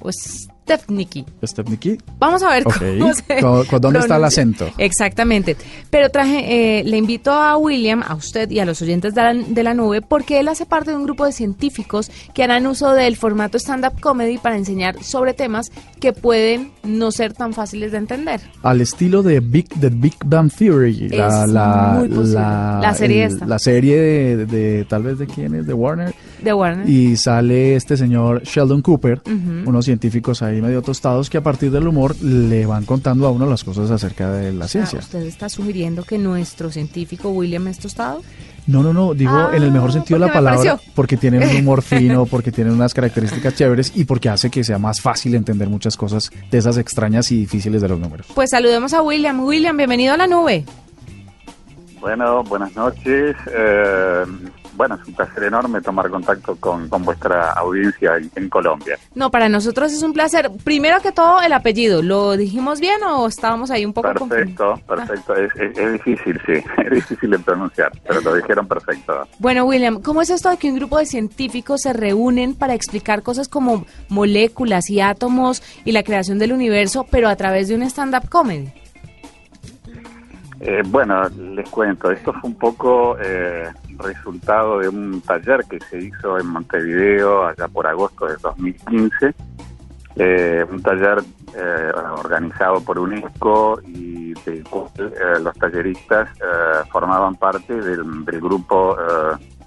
O 0.00 0.10
Stefnicki. 0.12 0.57
Stepniki. 0.68 1.24
Vamos 2.18 2.42
a 2.42 2.50
ver 2.50 2.66
Ok. 2.66 2.76
cómo 2.98 3.14
se 3.14 3.40
¿Con- 3.40 3.64
con 3.66 3.80
dónde 3.80 3.98
está 4.00 4.16
el 4.16 4.24
acento? 4.24 4.68
Exactamente. 4.78 5.56
Pero 5.90 6.10
traje, 6.10 6.80
eh, 6.80 6.84
le 6.84 6.96
invito 6.96 7.32
a 7.32 7.56
William, 7.56 8.02
a 8.06 8.14
usted 8.14 8.50
y 8.50 8.58
a 8.60 8.64
los 8.64 8.80
oyentes 8.82 9.14
de 9.14 9.22
la, 9.22 9.34
de 9.34 9.62
la 9.62 9.74
nube, 9.74 10.02
porque 10.02 10.40
él 10.40 10.48
hace 10.48 10.66
parte 10.66 10.90
de 10.90 10.96
un 10.96 11.04
grupo 11.04 11.24
de 11.24 11.32
científicos 11.32 12.10
que 12.34 12.42
harán 12.42 12.66
uso 12.66 12.92
del 12.92 13.16
formato 13.16 13.58
stand-up 13.58 14.00
comedy 14.00 14.38
para 14.38 14.56
enseñar 14.56 15.02
sobre 15.02 15.34
temas 15.34 15.70
que 16.00 16.12
pueden 16.12 16.70
no 16.84 17.10
ser 17.12 17.32
tan 17.32 17.52
fáciles 17.52 17.92
de 17.92 17.98
entender. 17.98 18.40
Al 18.62 18.80
estilo 18.80 19.22
de 19.22 19.40
Big, 19.40 19.68
The 19.80 19.88
Big 19.90 20.14
Bang 20.24 20.50
Theory. 20.52 21.08
La, 21.10 21.44
Es 21.44 21.50
la, 21.50 21.94
muy 21.98 22.08
posible. 22.08 22.34
La 22.40 22.94
serie 22.94 23.24
esta. 23.24 23.46
La 23.46 23.58
serie 23.58 23.96
de, 24.00 24.46
de- 24.46 24.84
tal 24.84 25.02
vez 25.02 25.18
de 25.18 25.26
quién 25.26 25.54
es, 25.54 25.66
de 25.66 25.74
Warner. 25.74 26.14
De 26.42 26.52
Warner. 26.52 26.88
Y 26.88 27.16
sale 27.16 27.74
este 27.76 27.96
señor 27.96 28.42
Sheldon 28.44 28.82
Cooper, 28.82 29.20
unos 29.66 29.84
científicos 29.84 30.42
ahí 30.42 30.57
medio 30.62 30.82
tostados 30.82 31.30
que 31.30 31.38
a 31.38 31.42
partir 31.42 31.70
del 31.70 31.86
humor 31.86 32.16
le 32.22 32.66
van 32.66 32.84
contando 32.84 33.26
a 33.26 33.30
uno 33.30 33.46
las 33.46 33.64
cosas 33.64 33.90
acerca 33.90 34.30
de 34.32 34.52
la 34.52 34.68
ciencia. 34.68 34.98
¿Usted 34.98 35.22
está 35.22 35.48
sugiriendo 35.48 36.04
que 36.04 36.18
nuestro 36.18 36.70
científico 36.70 37.30
William 37.30 37.68
es 37.68 37.78
tostado? 37.78 38.22
No, 38.66 38.82
no, 38.82 38.92
no, 38.92 39.14
digo 39.14 39.32
Ah, 39.32 39.50
en 39.54 39.62
el 39.62 39.72
mejor 39.72 39.92
sentido 39.92 40.20
de 40.20 40.26
la 40.26 40.32
palabra, 40.32 40.78
porque 40.94 41.16
tiene 41.16 41.38
un 41.38 41.56
humor 41.56 41.80
fino, 41.82 42.26
porque 42.26 42.52
tiene 42.52 42.70
unas 42.70 42.92
características 42.92 43.54
chéveres 43.54 43.92
y 43.94 44.04
porque 44.04 44.28
hace 44.28 44.50
que 44.50 44.62
sea 44.62 44.78
más 44.78 45.00
fácil 45.00 45.34
entender 45.34 45.70
muchas 45.70 45.96
cosas 45.96 46.30
de 46.50 46.58
esas 46.58 46.76
extrañas 46.76 47.32
y 47.32 47.38
difíciles 47.38 47.80
de 47.80 47.88
los 47.88 47.98
números. 47.98 48.26
Pues 48.34 48.50
saludemos 48.50 48.92
a 48.92 49.00
William. 49.00 49.40
William, 49.40 49.76
bienvenido 49.76 50.12
a 50.14 50.16
la 50.18 50.26
nube. 50.26 50.64
Bueno, 52.00 52.44
buenas 52.44 52.74
noches. 52.76 53.36
Eh, 53.52 54.24
bueno, 54.78 54.94
es 54.94 55.06
un 55.06 55.12
placer 55.14 55.42
enorme 55.44 55.82
tomar 55.82 56.08
contacto 56.08 56.56
con, 56.56 56.88
con 56.88 57.04
vuestra 57.04 57.50
audiencia 57.52 58.16
en, 58.16 58.30
en 58.34 58.48
Colombia. 58.48 58.96
No, 59.14 59.30
para 59.30 59.50
nosotros 59.50 59.92
es 59.92 60.02
un 60.02 60.14
placer. 60.14 60.50
Primero 60.64 61.00
que 61.02 61.12
todo, 61.12 61.42
el 61.42 61.52
apellido. 61.52 62.00
¿Lo 62.00 62.36
dijimos 62.38 62.80
bien 62.80 63.02
o 63.02 63.26
estábamos 63.26 63.70
ahí 63.70 63.84
un 63.84 63.92
poco 63.92 64.08
Perfecto, 64.08 64.28
confundidos? 64.28 64.80
Ah, 64.80 64.86
perfecto. 64.86 65.34
Es, 65.36 65.50
es- 65.56 65.76
es 65.78 65.92
difícil, 65.92 66.40
sí, 66.46 66.52
es 66.84 66.90
difícil 66.90 67.30
de 67.32 67.38
pronunciar, 67.40 67.92
pero 68.08 68.20
lo 68.22 68.34
dijeron 68.34 68.66
perfecto. 68.66 69.26
Bueno, 69.38 69.64
William, 69.64 70.00
¿cómo 70.00 70.22
es 70.22 70.30
esto 70.30 70.48
de 70.48 70.56
que 70.56 70.70
un 70.70 70.76
grupo 70.76 70.96
de 70.98 71.06
científicos 71.06 71.82
se 71.82 71.92
reúnen 71.92 72.54
para 72.54 72.74
explicar 72.74 73.22
cosas 73.22 73.48
como 73.48 73.84
moléculas 74.08 74.90
y 74.90 75.00
átomos 75.00 75.62
y 75.84 75.92
la 75.92 76.02
creación 76.04 76.38
del 76.38 76.52
universo, 76.52 77.06
pero 77.10 77.28
a 77.28 77.36
través 77.36 77.68
de 77.68 77.74
un 77.74 77.82
stand-up 77.82 78.28
comedy? 78.28 78.72
Eh, 80.60 80.82
bueno, 80.86 81.28
les 81.28 81.68
cuento, 81.70 82.10
esto 82.10 82.32
fue 82.32 82.50
un 82.50 82.56
poco 82.56 83.16
eh, 83.20 83.68
resultado 83.98 84.80
de 84.80 84.88
un 84.88 85.20
taller 85.20 85.64
que 85.68 85.78
se 85.80 85.98
hizo 85.98 86.38
en 86.38 86.46
Montevideo 86.46 87.46
allá 87.46 87.68
por 87.68 87.86
agosto 87.86 88.26
de 88.26 88.36
2015, 88.42 89.34
eh, 90.16 90.66
un 90.68 90.82
taller 90.82 91.22
eh, 91.54 91.90
organizado 91.94 92.80
por 92.80 92.98
UNESCO 92.98 93.80
y 93.86 94.34
del 94.44 94.64
cual 94.64 94.90
eh, 94.98 95.40
los 95.40 95.54
talleristas 95.56 96.28
eh, 96.36 96.86
formaban 96.90 97.36
parte 97.36 97.74
del, 97.74 98.04
grupo 98.24 98.96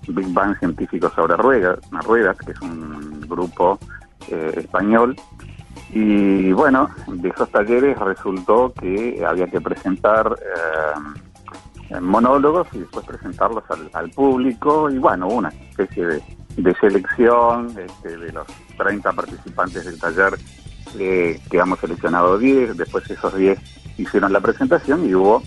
Big 0.07 0.31
Bang 0.31 0.57
Científico 0.59 1.09
sobre 1.09 1.35
Ruedas, 1.37 1.79
ruedas, 2.05 2.37
que 2.37 2.51
es 2.51 2.61
un 2.61 3.21
grupo 3.21 3.79
español 4.29 5.15
Y 5.93 6.51
bueno, 6.53 6.89
de 7.07 7.29
esos 7.29 7.49
talleres 7.51 7.97
resultó 7.99 8.73
que 8.79 9.23
había 9.25 9.47
que 9.47 9.59
presentar 9.59 10.37
eh, 11.89 11.99
monólogos 11.99 12.67
y 12.71 12.79
después 12.79 13.05
presentarlos 13.05 13.63
al, 13.93 14.09
público 14.11 14.89
y 14.89 14.97
bueno, 14.97 15.27
una 15.27 15.49
especie 15.49 16.05
de, 16.05 16.23
de 16.55 16.73
selección 16.75 17.67
este, 17.77 18.17
de 18.17 18.31
los 18.31 18.47
30 18.77 19.11
participantes 19.11 19.85
del 19.85 19.99
taller 19.99 20.37
eh, 20.99 21.39
quedamos 21.49 21.79
seleccionados 21.79 22.39
10, 22.39 22.77
después 22.77 23.09
esos 23.09 23.35
10 23.35 23.59
hicieron 23.97 24.33
la 24.33 24.39
presentación 24.39 25.05
y 25.07 25.13
hubo 25.13 25.41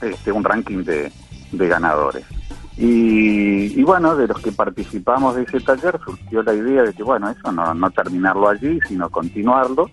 este, 0.00 0.32
un 0.32 0.44
ranking 0.44 0.84
de, 0.84 1.12
de 1.52 1.68
ganadores. 1.68 2.24
Y, 2.80 3.78
y, 3.78 3.82
bueno, 3.82 4.16
de 4.16 4.26
los 4.26 4.40
que 4.40 4.52
participamos 4.52 5.36
de 5.36 5.42
ese 5.42 5.60
taller 5.60 6.00
surgió 6.02 6.42
la 6.42 6.54
idea 6.54 6.82
de 6.82 6.94
que, 6.94 7.02
bueno, 7.02 7.28
eso 7.28 7.52
no, 7.52 7.74
no 7.74 7.90
terminarlo 7.90 8.48
allí, 8.48 8.80
sino 8.88 9.10
continuarlo. 9.10 9.90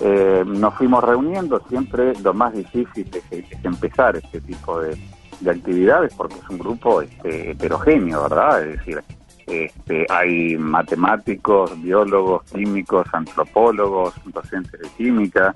Eh, 0.00 0.44
nos 0.46 0.74
fuimos 0.74 1.02
reuniendo, 1.02 1.60
siempre 1.68 2.12
lo 2.22 2.32
más 2.32 2.54
difícil 2.54 3.10
es, 3.32 3.44
empezar 3.64 4.14
este 4.14 4.40
tipo 4.40 4.80
de, 4.80 4.96
de, 5.40 5.50
actividades 5.50 6.14
porque 6.14 6.36
es 6.36 6.48
un 6.50 6.58
grupo 6.58 7.02
este, 7.02 7.50
heterogéneo, 7.50 8.22
¿verdad? 8.22 8.64
Es 8.64 8.78
decir, 8.78 9.02
este, 9.46 10.06
hay 10.08 10.56
matemáticos, 10.56 11.80
biólogos, 11.82 12.44
químicos, 12.44 13.06
antropólogos, 13.12 14.14
docentes 14.26 14.80
de 14.80 14.88
química, 14.96 15.54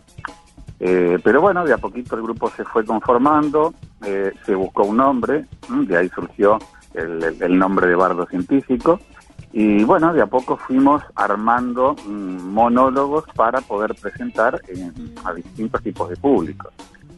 eh, 0.80 1.18
pero 1.22 1.40
bueno, 1.40 1.64
de 1.64 1.72
a 1.72 1.78
poquito 1.78 2.16
el 2.16 2.22
grupo 2.22 2.50
se 2.50 2.64
fue 2.64 2.84
conformando, 2.84 3.74
eh, 4.04 4.32
se 4.44 4.54
buscó 4.54 4.84
un 4.84 4.98
nombre, 4.98 5.46
de 5.68 5.96
ahí 5.96 6.08
surgió 6.08 6.58
el, 6.94 7.36
el, 7.40 7.58
nombre 7.58 7.88
de 7.88 7.94
bardo 7.94 8.26
científico, 8.26 9.00
y 9.52 9.82
bueno, 9.84 10.12
de 10.12 10.22
a 10.22 10.26
poco 10.26 10.56
fuimos 10.56 11.02
armando 11.14 11.96
mm, 12.06 12.52
monólogos 12.52 13.24
para 13.34 13.60
poder 13.60 13.94
presentar 13.94 14.60
en, 14.68 15.14
a 15.24 15.32
distintos 15.32 15.82
tipos 15.82 16.10
de 16.10 16.16
públicos, 16.16 16.72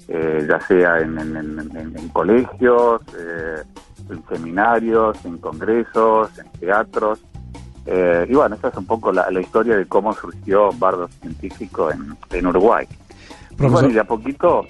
eh, 0.08 0.46
ya 0.48 0.60
sea 0.60 1.00
en, 1.00 1.18
en, 1.18 1.58
en 1.76 2.08
colegios, 2.08 3.02
eh, 3.18 3.62
en 4.08 4.26
seminarios, 4.26 5.24
en 5.24 5.38
congresos, 5.38 6.30
en 6.38 6.50
teatros. 6.60 7.20
Eh, 7.86 8.26
y 8.28 8.34
bueno, 8.34 8.56
esa 8.56 8.68
es 8.68 8.76
un 8.76 8.86
poco 8.86 9.12
la, 9.12 9.30
la, 9.30 9.40
historia 9.40 9.76
de 9.76 9.86
cómo 9.86 10.12
surgió 10.12 10.70
Bardo 10.72 11.08
Científico 11.08 11.90
en, 11.90 12.16
en 12.30 12.46
Uruguay. 12.46 12.86
Y 13.60 13.66
bueno, 13.66 13.88
y 13.88 13.92
de 13.92 14.00
a 14.00 14.04
poquito 14.04 14.66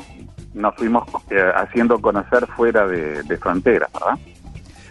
nos 0.55 0.75
fuimos 0.75 1.09
eh, 1.31 1.53
haciendo 1.55 2.01
conocer 2.01 2.47
fuera 2.49 2.87
de, 2.87 3.23
de 3.23 3.37
fronteras, 3.39 3.91
¿verdad? 3.93 4.19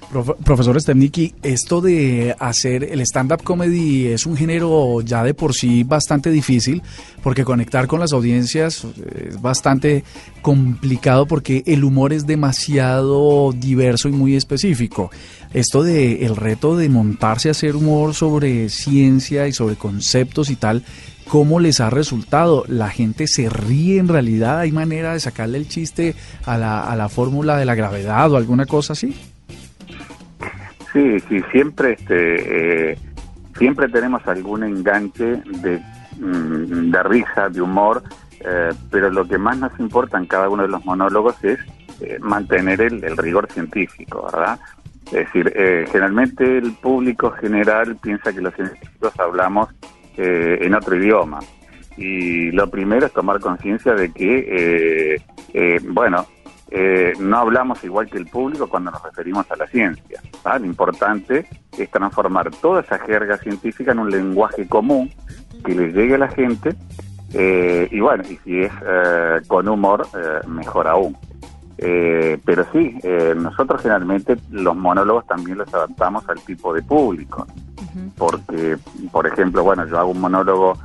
Profesor 0.09 0.81
Stepniki, 0.81 1.35
esto 1.43 1.81
de 1.81 2.35
hacer 2.39 2.83
el 2.83 2.99
stand-up 3.01 3.43
comedy 3.43 4.07
es 4.07 4.25
un 4.25 4.35
género 4.35 5.01
ya 5.01 5.23
de 5.23 5.35
por 5.35 5.53
sí 5.53 5.83
bastante 5.83 6.31
difícil, 6.31 6.81
porque 7.21 7.45
conectar 7.45 7.85
con 7.85 7.99
las 7.99 8.11
audiencias 8.11 8.87
es 9.27 9.39
bastante 9.39 10.03
complicado 10.41 11.27
porque 11.27 11.61
el 11.67 11.83
humor 11.83 12.11
es 12.11 12.25
demasiado 12.25 13.51
diverso 13.51 14.09
y 14.09 14.11
muy 14.11 14.35
específico. 14.35 15.11
Esto 15.53 15.83
de 15.83 16.25
el 16.25 16.35
reto 16.35 16.75
de 16.75 16.89
montarse 16.89 17.49
a 17.49 17.51
hacer 17.51 17.75
humor 17.75 18.15
sobre 18.15 18.69
ciencia 18.69 19.47
y 19.47 19.53
sobre 19.53 19.75
conceptos 19.75 20.49
y 20.49 20.55
tal, 20.55 20.83
¿cómo 21.27 21.59
les 21.59 21.81
ha 21.81 21.91
resultado? 21.91 22.63
¿La 22.67 22.89
gente 22.89 23.27
se 23.27 23.47
ríe 23.47 23.99
en 23.99 24.07
realidad? 24.07 24.61
¿Hay 24.61 24.71
manera 24.71 25.13
de 25.13 25.19
sacarle 25.19 25.59
el 25.59 25.67
chiste 25.67 26.15
a 26.45 26.57
la, 26.57 26.81
a 26.81 26.95
la 26.95 27.09
fórmula 27.09 27.57
de 27.57 27.65
la 27.65 27.75
gravedad 27.75 28.31
o 28.31 28.37
alguna 28.37 28.65
cosa 28.65 28.93
así? 28.93 29.13
Sí, 30.99 31.17
sí, 31.29 31.41
siempre 31.53 31.93
este, 31.93 32.91
eh, 32.91 32.97
siempre 33.57 33.87
tenemos 33.87 34.25
algún 34.27 34.63
enganche 34.63 35.41
de, 35.45 35.81
mm, 36.19 36.91
de 36.91 37.03
risa, 37.03 37.47
de 37.47 37.61
humor, 37.61 38.03
eh, 38.41 38.71
pero 38.91 39.09
lo 39.09 39.25
que 39.25 39.37
más 39.37 39.57
nos 39.57 39.79
importa 39.79 40.17
en 40.17 40.25
cada 40.25 40.49
uno 40.49 40.63
de 40.63 40.67
los 40.67 40.83
monólogos 40.83 41.41
es 41.41 41.57
eh, 42.01 42.17
mantener 42.19 42.81
el, 42.81 43.01
el, 43.01 43.15
rigor 43.15 43.49
científico, 43.49 44.27
¿verdad? 44.29 44.59
Es 45.05 45.25
decir, 45.25 45.53
generalmente 45.89 46.57
el 46.57 46.73
público 46.73 47.31
general 47.31 47.95
piensa 47.95 48.33
que 48.33 48.41
los 48.41 48.53
científicos 48.53 49.17
hablamos 49.19 49.69
en 50.17 50.75
otro 50.75 50.97
idioma. 50.97 51.39
Y 51.97 52.51
lo 52.51 52.69
primero 52.69 53.07
es 53.07 53.13
tomar 53.13 53.39
conciencia 53.39 53.93
de 53.93 54.11
que, 54.11 55.19
bueno, 55.87 56.27
eh, 56.71 57.13
no 57.19 57.37
hablamos 57.37 57.83
igual 57.83 58.09
que 58.09 58.17
el 58.17 58.27
público 58.27 58.67
cuando 58.67 58.91
nos 58.91 59.01
referimos 59.03 59.49
a 59.51 59.55
la 59.55 59.67
ciencia. 59.67 60.21
¿ah? 60.43 60.59
Lo 60.59 60.65
importante 60.65 61.47
es 61.77 61.89
transformar 61.89 62.51
toda 62.51 62.81
esa 62.81 62.99
jerga 62.99 63.37
científica 63.37 63.91
en 63.91 63.99
un 63.99 64.11
lenguaje 64.11 64.67
común 64.67 65.11
que 65.65 65.73
le 65.73 65.91
llegue 65.91 66.15
a 66.15 66.19
la 66.19 66.27
gente 66.29 66.75
eh, 67.33 67.87
y 67.91 67.99
bueno, 67.99 68.23
y 68.27 68.37
si 68.37 68.61
es 68.61 68.71
eh, 68.85 69.41
con 69.47 69.67
humor, 69.67 70.07
eh, 70.15 70.47
mejor 70.47 70.87
aún. 70.87 71.15
Eh, 71.77 72.37
pero 72.43 72.65
sí, 72.73 72.99
nosotros 73.37 73.81
generalmente 73.81 74.35
los 74.51 74.75
monólogos 74.75 75.25
también 75.27 75.59
los 75.59 75.73
adaptamos 75.73 76.27
al 76.27 76.41
tipo 76.41 76.73
de 76.73 76.81
público, 76.81 77.47
porque, 78.17 78.77
por 79.13 79.25
ejemplo, 79.25 79.63
bueno, 79.63 79.85
yo 79.87 79.97
hago 79.97 80.11
un 80.11 80.19
monólogo 80.19 80.77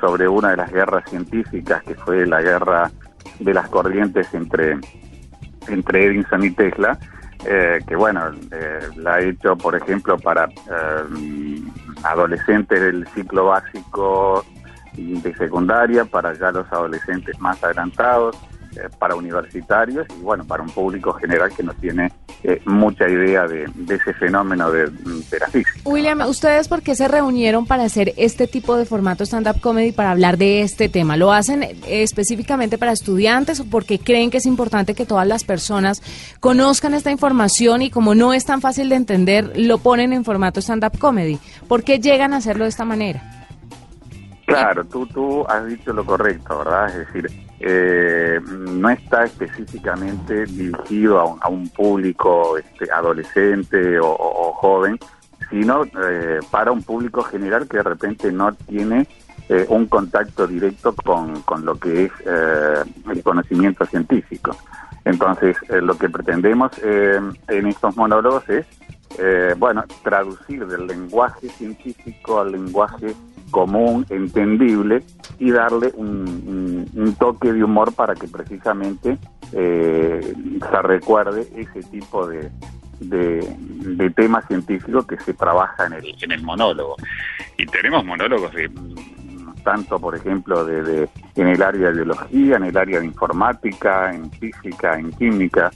sobre 0.00 0.28
una 0.28 0.50
de 0.50 0.56
las 0.58 0.70
guerras 0.70 1.08
científicas 1.08 1.82
que 1.84 1.94
fue 1.94 2.26
la 2.26 2.42
guerra 2.42 2.90
de 3.42 3.54
las 3.54 3.68
corrientes 3.68 4.32
entre, 4.34 4.78
entre 5.68 6.06
Edison 6.06 6.44
y 6.44 6.50
Tesla, 6.50 6.98
eh, 7.44 7.80
que 7.86 7.96
bueno, 7.96 8.30
eh, 8.52 8.88
la 8.96 9.20
he 9.20 9.30
hecho, 9.30 9.56
por 9.56 9.74
ejemplo, 9.74 10.16
para 10.18 10.44
eh, 10.44 11.62
adolescentes 12.04 12.80
del 12.80 13.06
ciclo 13.08 13.46
básico 13.46 14.44
de 14.94 15.34
secundaria, 15.34 16.04
para 16.04 16.34
ya 16.34 16.52
los 16.52 16.70
adolescentes 16.70 17.38
más 17.40 17.62
adelantados, 17.64 18.36
para 18.98 19.14
universitarios 19.14 20.06
y 20.18 20.22
bueno, 20.22 20.44
para 20.44 20.62
un 20.62 20.70
público 20.70 21.12
general 21.14 21.50
que 21.54 21.62
no 21.62 21.72
tiene 21.74 22.12
eh, 22.44 22.60
mucha 22.64 23.08
idea 23.08 23.46
de, 23.46 23.68
de 23.74 23.94
ese 23.94 24.12
fenómeno 24.14 24.70
de, 24.70 24.86
de, 24.86 25.38
la 25.38 25.46
física. 25.48 25.78
William, 25.84 26.20
¿ustedes 26.22 26.68
por 26.68 26.82
qué 26.82 26.94
se 26.94 27.08
reunieron 27.08 27.66
para 27.66 27.84
hacer 27.84 28.12
este 28.16 28.46
tipo 28.46 28.76
de 28.76 28.84
formato 28.84 29.24
stand-up 29.24 29.60
comedy 29.60 29.92
para 29.92 30.10
hablar 30.10 30.38
de 30.38 30.62
este 30.62 30.88
tema? 30.88 31.16
¿Lo 31.16 31.32
hacen 31.32 31.62
eh, 31.62 31.76
específicamente 31.86 32.78
para 32.78 32.92
estudiantes 32.92 33.60
o 33.60 33.64
porque 33.64 33.98
creen 33.98 34.30
que 34.30 34.38
es 34.38 34.46
importante 34.46 34.94
que 34.94 35.06
todas 35.06 35.26
las 35.26 35.44
personas 35.44 36.02
conozcan 36.40 36.94
esta 36.94 37.10
información 37.10 37.82
y 37.82 37.90
como 37.90 38.14
no 38.14 38.32
es 38.32 38.44
tan 38.44 38.60
fácil 38.60 38.88
de 38.88 38.96
entender, 38.96 39.52
lo 39.56 39.78
ponen 39.78 40.12
en 40.12 40.24
formato 40.24 40.60
stand-up 40.60 40.98
comedy? 40.98 41.38
¿Por 41.68 41.84
qué 41.84 42.00
llegan 42.00 42.34
a 42.34 42.38
hacerlo 42.38 42.64
de 42.64 42.70
esta 42.70 42.84
manera? 42.84 43.22
Claro, 44.46 44.84
tú, 44.84 45.06
tú 45.06 45.46
has 45.48 45.66
dicho 45.66 45.92
lo 45.92 46.04
correcto, 46.04 46.58
¿verdad? 46.58 46.88
Es 46.88 47.06
decir, 47.06 47.30
eh, 47.62 48.40
no 48.48 48.90
está 48.90 49.24
específicamente 49.24 50.46
dirigido 50.46 51.20
a 51.20 51.24
un, 51.24 51.38
a 51.40 51.48
un 51.48 51.68
público 51.68 52.58
este, 52.58 52.90
adolescente 52.92 53.98
o, 54.00 54.52
joven, 54.54 54.98
sino 55.50 55.84
eh, 55.84 56.40
para 56.50 56.72
un 56.72 56.82
público 56.82 57.22
general 57.22 57.68
que 57.68 57.78
de 57.78 57.82
repente 57.82 58.32
no 58.32 58.52
tiene 58.52 59.06
eh, 59.48 59.66
un 59.68 59.86
contacto 59.86 60.46
directo 60.46 60.94
con, 60.94 61.42
con 61.42 61.64
lo 61.64 61.78
que 61.78 62.04
es 62.04 62.12
eh, 62.24 62.82
el 63.10 63.22
conocimiento 63.22 63.84
científico. 63.84 64.56
Entonces, 65.04 65.56
eh, 65.68 65.80
lo 65.80 65.98
que 65.98 66.08
pretendemos 66.08 66.70
en 66.82 67.66
estos 67.66 67.96
monólogos 67.96 68.48
es, 68.48 68.66
bueno, 69.58 69.84
traducir 70.02 70.66
del 70.66 70.86
lenguaje 70.86 71.48
científico 71.48 72.40
al 72.40 72.52
lenguaje 72.52 73.14
común, 73.52 74.04
entendible 74.10 75.04
y 75.38 75.52
darle 75.52 75.92
un, 75.94 77.14
toque 77.20 77.52
de 77.52 77.62
humor 77.62 77.94
para 77.94 78.16
que 78.16 78.26
precisamente 78.26 79.18
eh, 79.52 80.34
se 80.58 80.82
recuerde 80.82 81.46
ese 81.54 81.88
tipo 81.88 82.26
de, 82.26 82.50
de, 82.98 83.56
de 83.58 84.10
temas 84.10 84.46
científicos 84.48 85.06
que 85.06 85.18
se 85.20 85.34
trabaja 85.34 85.86
en 85.86 85.92
el, 85.92 86.16
en 86.20 86.32
el 86.32 86.42
monólogo. 86.42 86.96
Y 87.58 87.66
tenemos 87.66 88.04
monólogos 88.04 88.52
de 88.52 88.68
tanto, 89.62 89.98
por 90.00 90.16
ejemplo, 90.16 90.64
de, 90.64 90.82
de, 90.82 91.08
en 91.36 91.48
el 91.48 91.62
área 91.62 91.88
de 91.88 91.94
biología, 91.94 92.56
en 92.56 92.64
el 92.64 92.76
área 92.76 93.00
de 93.00 93.06
informática, 93.06 94.12
en 94.12 94.30
física, 94.32 94.98
en 94.98 95.12
química. 95.12 95.70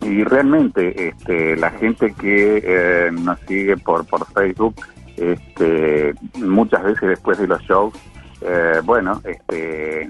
Y 0.00 0.24
realmente 0.24 1.08
este, 1.08 1.56
la 1.56 1.70
gente 1.70 2.12
que 2.14 2.62
eh, 2.64 3.10
nos 3.12 3.38
sigue 3.40 3.76
por, 3.76 4.06
por 4.06 4.26
Facebook 4.32 4.74
este, 5.30 6.14
muchas 6.38 6.82
veces 6.82 7.08
después 7.08 7.38
de 7.38 7.46
los 7.46 7.60
shows, 7.62 7.94
eh, 8.40 8.80
bueno, 8.84 9.20
este, 9.24 10.08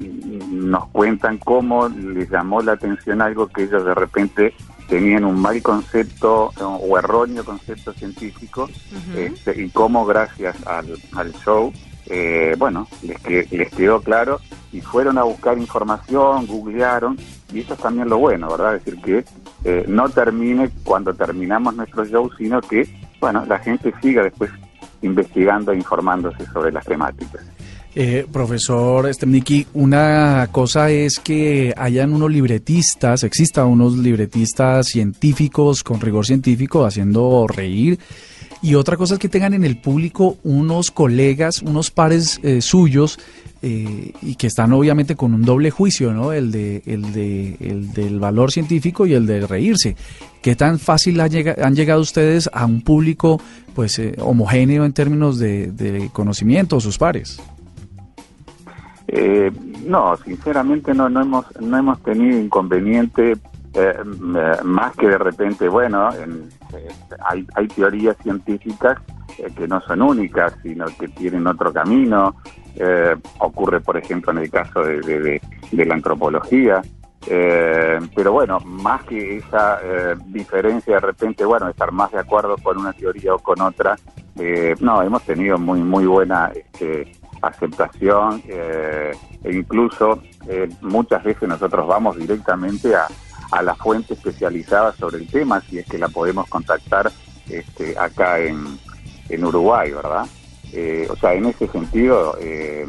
nos 0.50 0.87
cuentan 0.88 1.38
cómo 1.38 1.88
les 1.88 2.31
llamó 2.31 2.62
la 2.62 2.73
atención 2.73 3.21
algo 3.21 3.47
que 3.49 3.64
ellos 3.64 3.85
de 3.85 3.95
repente 3.95 4.54
tenían 4.88 5.25
un 5.25 5.40
mal 5.40 5.61
concepto 5.62 6.50
o 6.59 6.99
erróneo 6.99 7.45
concepto 7.45 7.92
científico 7.92 8.64
uh 8.64 8.69
-huh. 8.69 9.16
este, 9.16 9.62
y 9.62 9.71
cómo 9.71 10.04
gracias 10.07 10.57
al, 10.66 10.99
al 11.14 11.33
show, 11.45 11.73
eh, 12.07 12.54
bueno, 12.59 12.88
les, 13.02 13.52
les 13.52 13.71
quedó 13.71 14.00
claro 14.00 14.40
y 14.73 14.81
fueron 14.81 15.19
a 15.19 15.25
buscar 15.25 15.59
información, 15.59 16.47
googlearon 16.47 17.19
y 17.52 17.61
eso 17.61 17.75
es 17.75 17.81
también 17.81 18.09
lo 18.09 18.19
bueno, 18.19 18.50
¿verdad? 18.50 18.76
Es 18.76 18.85
decir, 18.85 19.02
que 19.02 19.25
eh, 19.64 19.85
no 19.87 20.09
termine 20.09 20.71
cuando 20.85 21.14
terminamos 21.14 21.76
nuestro 21.76 22.04
show, 22.04 22.31
sino 22.37 22.61
que, 22.61 22.88
bueno, 23.21 23.45
la 23.47 23.59
gente 23.59 23.92
siga 24.00 24.23
después 24.23 24.50
investigando 25.02 25.73
e 25.73 25.76
informándose 25.76 26.47
sobre 26.47 26.73
las 26.73 26.85
temáticas. 26.85 27.42
Eh, 27.94 28.26
profesor 28.32 29.12
Stemniki, 29.12 29.66
una 29.75 30.49
cosa 30.50 30.90
es 30.90 31.18
que 31.18 31.75
hayan 31.76 32.14
unos 32.14 32.30
libretistas, 32.30 33.23
existan 33.23 33.66
unos 33.66 33.99
libretistas 33.99 34.87
científicos 34.87 35.85
con 35.85 36.00
rigor 36.00 36.25
científico 36.25 36.87
haciendo 36.87 37.47
reír 37.47 37.99
y 38.62 38.76
otra 38.76 38.97
cosa 38.97 39.14
es 39.14 39.21
que 39.21 39.28
tengan 39.28 39.52
en 39.52 39.64
el 39.64 39.76
público 39.76 40.38
unos 40.42 40.90
colegas, 40.90 41.61
unos 41.61 41.90
pares 41.90 42.40
eh, 42.42 42.62
suyos 42.62 43.18
eh, 43.62 44.12
y 44.23 44.35
que 44.35 44.49
están 44.49 44.73
obviamente 44.73 45.14
con 45.16 45.33
un 45.35 45.42
doble 45.42 45.71
juicio, 45.71 46.12
¿no? 46.12 46.33
El 46.33 46.50
de 46.50 46.83
el 46.87 47.12
de 47.12 47.57
el 47.61 47.92
del 47.92 48.19
valor 48.19 48.50
científico 48.50 49.07
y 49.07 49.14
el 49.14 49.26
de 49.26 49.47
reírse. 49.47 49.97
¿Qué 50.42 50.57
tan 50.57 50.78
fácil 50.81 51.21
ha 51.21 51.28
llega- 51.28 51.54
han 51.64 51.75
llegado 51.76 52.00
ustedes 52.00 52.50
a 52.52 52.66
un 52.66 52.83
público 52.83 53.40
pues 53.75 53.99
eh, 54.00 54.16
homogéneo 54.19 54.85
en 54.85 54.92
términos 54.92 55.38
de, 55.38 55.71
conocimiento, 56.12 56.81
sus 56.81 56.99
pares? 56.99 57.40
Eh, 59.09 59.50
no, 59.87 60.16
sinceramente 60.25 60.95
no, 60.95 61.09
no 61.09 61.21
hemos 61.23 61.45
no 61.61 61.76
hemos 61.76 62.02
tenido 62.02 62.38
inconveniente 62.38 63.33
eh, 63.33 63.38
eh, 63.75 64.57
más 64.64 64.95
que 64.97 65.09
de 65.09 65.19
repente, 65.19 65.69
bueno, 65.69 66.09
en- 66.14 66.49
hay, 67.28 67.47
hay 67.54 67.69
teorías 67.69 68.16
científicas 68.23 68.99
que 69.57 69.69
no 69.69 69.81
son 69.83 70.02
únicas, 70.02 70.54
sino 70.62 70.87
que 70.99 71.09
tienen 71.09 71.47
otro 71.47 71.73
camino. 71.73 72.35
Eh, 72.76 73.17
ocurre, 73.38 73.81
por 73.81 73.97
ejemplo, 73.97 74.33
en 74.33 74.38
el 74.38 74.50
caso 74.50 74.83
de, 74.83 75.41
la 75.73 75.95
antropología. 75.95 76.83
Eh, 77.29 78.00
pero 78.17 78.33
bueno, 78.33 78.59
más 78.61 79.05
que 79.05 79.37
esa 79.37 79.79
eh, 79.83 80.17
diferencia 80.26 80.95
de 80.95 81.00
repente, 81.00 81.45
bueno, 81.45 81.69
estar 81.69 81.93
más 81.93 82.11
de 82.11 82.19
acuerdo 82.19 82.57
con 82.57 82.79
una 82.79 82.93
teoría 82.93 83.35
o 83.35 83.38
con 83.38 83.61
otra, 83.61 83.97
eh, 84.38 84.75
no, 84.81 85.02
hemos 85.02 85.23
tenido 85.23 85.57
muy 85.57 85.81
muy 85.83 86.05
buena 86.07 86.50
este, 86.52 87.12
aceptación 87.41 88.43
eh, 88.49 89.12
e 89.45 89.55
incluso 89.55 90.21
muchas 90.81 91.23
veces 91.23 91.49
nosotros 91.49 91.87
vamos 91.87 92.17
directamente 92.17 92.95
a, 92.95 93.07
a 93.52 93.62
la 93.62 93.75
fuente 93.76 94.14
especializada 94.14 94.93
sobre 94.93 95.19
el 95.19 95.29
tema, 95.29 95.61
si 95.61 95.79
es 95.79 95.87
que 95.87 95.99
la 95.99 96.09
podemos 96.09 96.49
contactar 96.49 97.12
este, 97.49 97.97
acá 97.99 98.41
en, 98.41 98.79
en 99.29 99.45
Uruguay, 99.45 99.91
¿verdad? 99.93 100.26
Eh, 100.73 101.07
o 101.11 101.17
sea, 101.17 101.35
en 101.35 101.47
ese 101.47 101.69
sentido, 101.69 102.37
eh, 102.41 102.87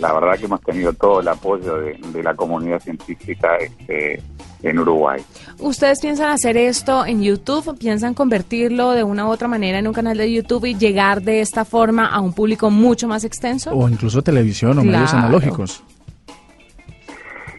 la 0.00 0.12
verdad 0.12 0.38
que 0.38 0.46
hemos 0.46 0.60
tenido 0.62 0.92
todo 0.92 1.20
el 1.20 1.28
apoyo 1.28 1.76
de, 1.76 1.98
de 2.12 2.22
la 2.22 2.34
comunidad 2.34 2.80
científica 2.80 3.56
este, 3.56 4.22
en 4.62 4.78
Uruguay. 4.78 5.22
¿Ustedes 5.58 6.00
piensan 6.00 6.30
hacer 6.30 6.56
esto 6.56 7.04
en 7.04 7.22
YouTube? 7.22 7.76
¿Piensan 7.78 8.14
convertirlo 8.14 8.92
de 8.92 9.02
una 9.02 9.26
u 9.26 9.30
otra 9.30 9.48
manera 9.48 9.78
en 9.78 9.86
un 9.86 9.92
canal 9.92 10.16
de 10.16 10.32
YouTube 10.32 10.64
y 10.66 10.74
llegar 10.76 11.22
de 11.22 11.40
esta 11.40 11.64
forma 11.64 12.06
a 12.06 12.20
un 12.20 12.32
público 12.32 12.70
mucho 12.70 13.08
más 13.08 13.24
extenso? 13.24 13.70
O 13.72 13.88
incluso 13.88 14.22
televisión 14.22 14.78
o 14.78 14.84
medios 14.84 15.12
analógicos. 15.12 15.82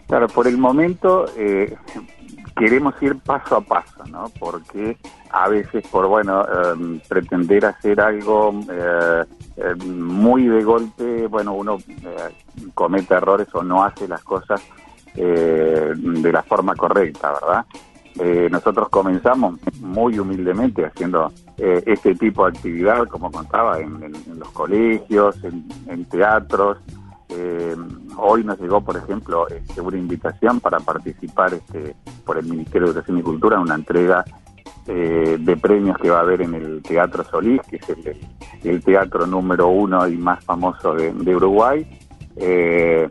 Claro, 0.07 0.27
por 0.27 0.47
el 0.47 0.57
momento 0.57 1.25
eh, 1.37 1.75
queremos 2.55 2.95
ir 3.01 3.17
paso 3.19 3.57
a 3.57 3.61
paso, 3.61 4.03
¿no? 4.09 4.31
Porque 4.39 4.97
a 5.29 5.49
veces 5.49 5.85
por, 5.87 6.07
bueno, 6.07 6.43
eh, 6.43 7.01
pretender 7.07 7.65
hacer 7.65 7.99
algo 7.99 8.53
eh, 8.71 9.23
eh, 9.57 9.75
muy 9.85 10.47
de 10.47 10.63
golpe, 10.63 11.27
bueno, 11.27 11.53
uno 11.53 11.77
eh, 11.87 12.69
comete 12.73 13.15
errores 13.15 13.47
o 13.53 13.63
no 13.63 13.83
hace 13.83 14.07
las 14.07 14.23
cosas 14.23 14.61
eh, 15.15 15.93
de 15.95 16.31
la 16.31 16.43
forma 16.43 16.75
correcta, 16.75 17.33
¿verdad? 17.33 17.65
Eh, 18.17 18.47
nosotros 18.49 18.87
comenzamos 18.87 19.59
muy 19.81 20.17
humildemente 20.17 20.85
haciendo 20.85 21.31
este 21.57 22.15
tipo 22.15 22.45
de 22.45 22.57
actividad, 22.57 23.07
como 23.07 23.31
contaba, 23.31 23.79
en, 23.79 24.13
los 24.37 24.49
colegios, 24.51 25.37
en 25.43 26.05
teatros. 26.05 26.77
Eh, 27.37 27.75
hoy 28.17 28.45
nos 28.45 28.59
llegó, 28.59 28.81
por 28.81 28.95
ejemplo, 28.95 29.47
este, 29.49 29.81
una 29.81 29.97
invitación 29.97 30.61
para 30.61 30.79
participar 30.79 31.53
este, 31.53 31.95
por 32.25 32.37
el 32.37 32.45
Ministerio 32.45 32.87
de 32.87 32.93
Educación 32.93 33.19
y 33.19 33.23
Cultura 33.23 33.57
en 33.57 33.63
una 33.63 33.75
entrega 33.75 34.23
eh, 34.87 35.37
de 35.39 35.57
premios 35.57 35.97
que 35.97 36.09
va 36.09 36.19
a 36.19 36.21
haber 36.21 36.43
en 36.43 36.53
el 36.53 36.81
Teatro 36.81 37.25
Solís, 37.25 37.61
que 37.63 37.77
es 37.77 37.83
el, 38.63 38.83
teatro 38.83 39.25
número 39.25 39.67
uno 39.67 40.07
y 40.07 40.15
más 40.15 40.43
famoso 40.45 40.93
de, 40.93 41.35
Uruguay. 41.35 41.85
Eh, 42.37 43.09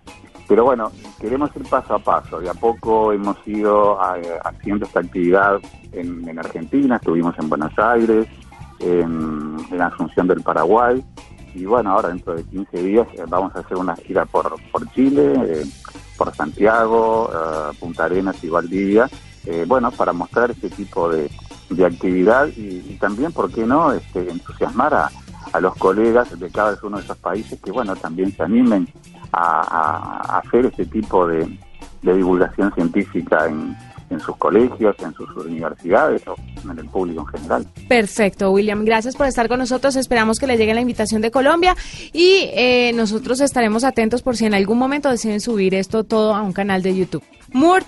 pero 0.49 0.65
bueno, 0.65 0.91
queremos 1.21 1.51
ir 1.57 1.69
paso 1.69 1.95
a 1.95 1.99
paso. 1.99 2.41
De 2.41 2.49
a 2.49 2.55
poco 2.55 3.13
hemos 3.13 3.37
ido 3.47 3.99
haciendo 4.01 4.87
esta 4.87 5.01
actividad 5.01 5.61
en, 5.93 6.27
en 6.29 6.39
Argentina, 6.39 6.97
estuvimos 6.97 7.35
en 7.39 7.49
Buenos 7.49 7.73
Aires, 7.79 8.27
en, 8.81 9.57
en 9.71 9.83
Asunción 9.83 10.27
del 10.29 10.43
Paraguay. 10.43 11.05
Y 11.55 11.65
bueno, 11.67 11.93
ahora 11.93 12.09
dentro 12.09 12.35
de 12.35 12.43
15 12.45 12.83
días 12.83 13.07
eh, 13.15 13.25
vamos 13.29 13.55
a 13.55 13.61
hacer 13.61 13.77
una 13.77 13.95
gira 13.97 14.25
por, 14.27 14.57
por 14.73 14.91
Chile, 14.93 15.35
eh, 15.47 15.65
por 16.19 16.35
Santiago, 16.35 17.31
eh, 17.33 17.77
Punta 17.79 18.05
Arenas 18.05 18.43
y 18.43 18.49
Valdivia. 18.49 19.09
eh, 19.47 19.65
bueno, 19.67 19.91
para 19.93 20.13
mostrar 20.13 20.51
este 20.51 20.71
tipo 20.71 21.09
de, 21.11 21.31
de 21.71 21.85
actividad 21.87 22.49
y, 22.57 22.97
también, 22.99 23.31
¿por 23.33 23.53
qué 23.53 23.67
no?, 23.67 23.93
este, 23.93 24.31
entusiasmar 24.31 24.95
a, 24.95 25.11
a 25.53 25.61
los 25.61 25.75
colegas 25.77 26.39
de 26.39 26.51
cada 26.51 26.77
uno 26.83 26.97
de 26.99 27.05
esos 27.05 27.19
países 27.19 27.61
que, 27.61 27.71
bueno, 27.71 27.95
también 27.95 28.35
se 28.35 28.43
animen 28.43 28.89
a, 29.33 29.61
a- 29.61 30.35
a 30.37 30.39
hacer 30.39 30.67
este 30.67 30.87
tipo 30.87 31.27
de, 31.27 31.59
de 32.03 32.15
divulgación 32.17 32.73
científica 32.75 33.47
en, 33.47 33.77
en 34.11 34.21
sus 34.21 34.37
colegios, 34.37 34.97
en 35.01 35.15
sus 35.15 35.29
universidades 35.37 36.27
o 36.27 36.35
en 36.71 36.79
el 36.79 36.87
público 36.87 37.23
en 37.23 37.27
general. 37.27 37.67
Perfecto, 37.89 38.51
William. 38.51 38.85
Gracias 38.85 39.17
por 39.17 39.27
estar 39.27 39.49
con 39.49 39.59
nosotros. 39.59 39.97
Esperamos 39.97 40.39
que 40.39 40.47
le 40.47 40.57
llegue 40.57 40.75
la 40.75 40.81
invitación 40.81 41.23
de 41.23 41.31
Colombia 41.31 41.77
y 42.13 42.51
eh, 42.55 42.93
nosotros 42.95 43.41
estaremos 43.41 43.85
atentos 43.85 44.23
por 44.23 44.37
si 44.37 44.47
en 44.47 44.55
algún 44.55 44.79
momento 44.79 45.11
deciden 45.11 45.41
subir 45.41 45.75
esto 45.75 46.05
todo 46.05 46.35
a 46.35 46.43
un 46.43 46.53
canal 46.53 46.83
de 46.83 46.97
YouTube. 46.97 47.25
Moore, 47.53 47.85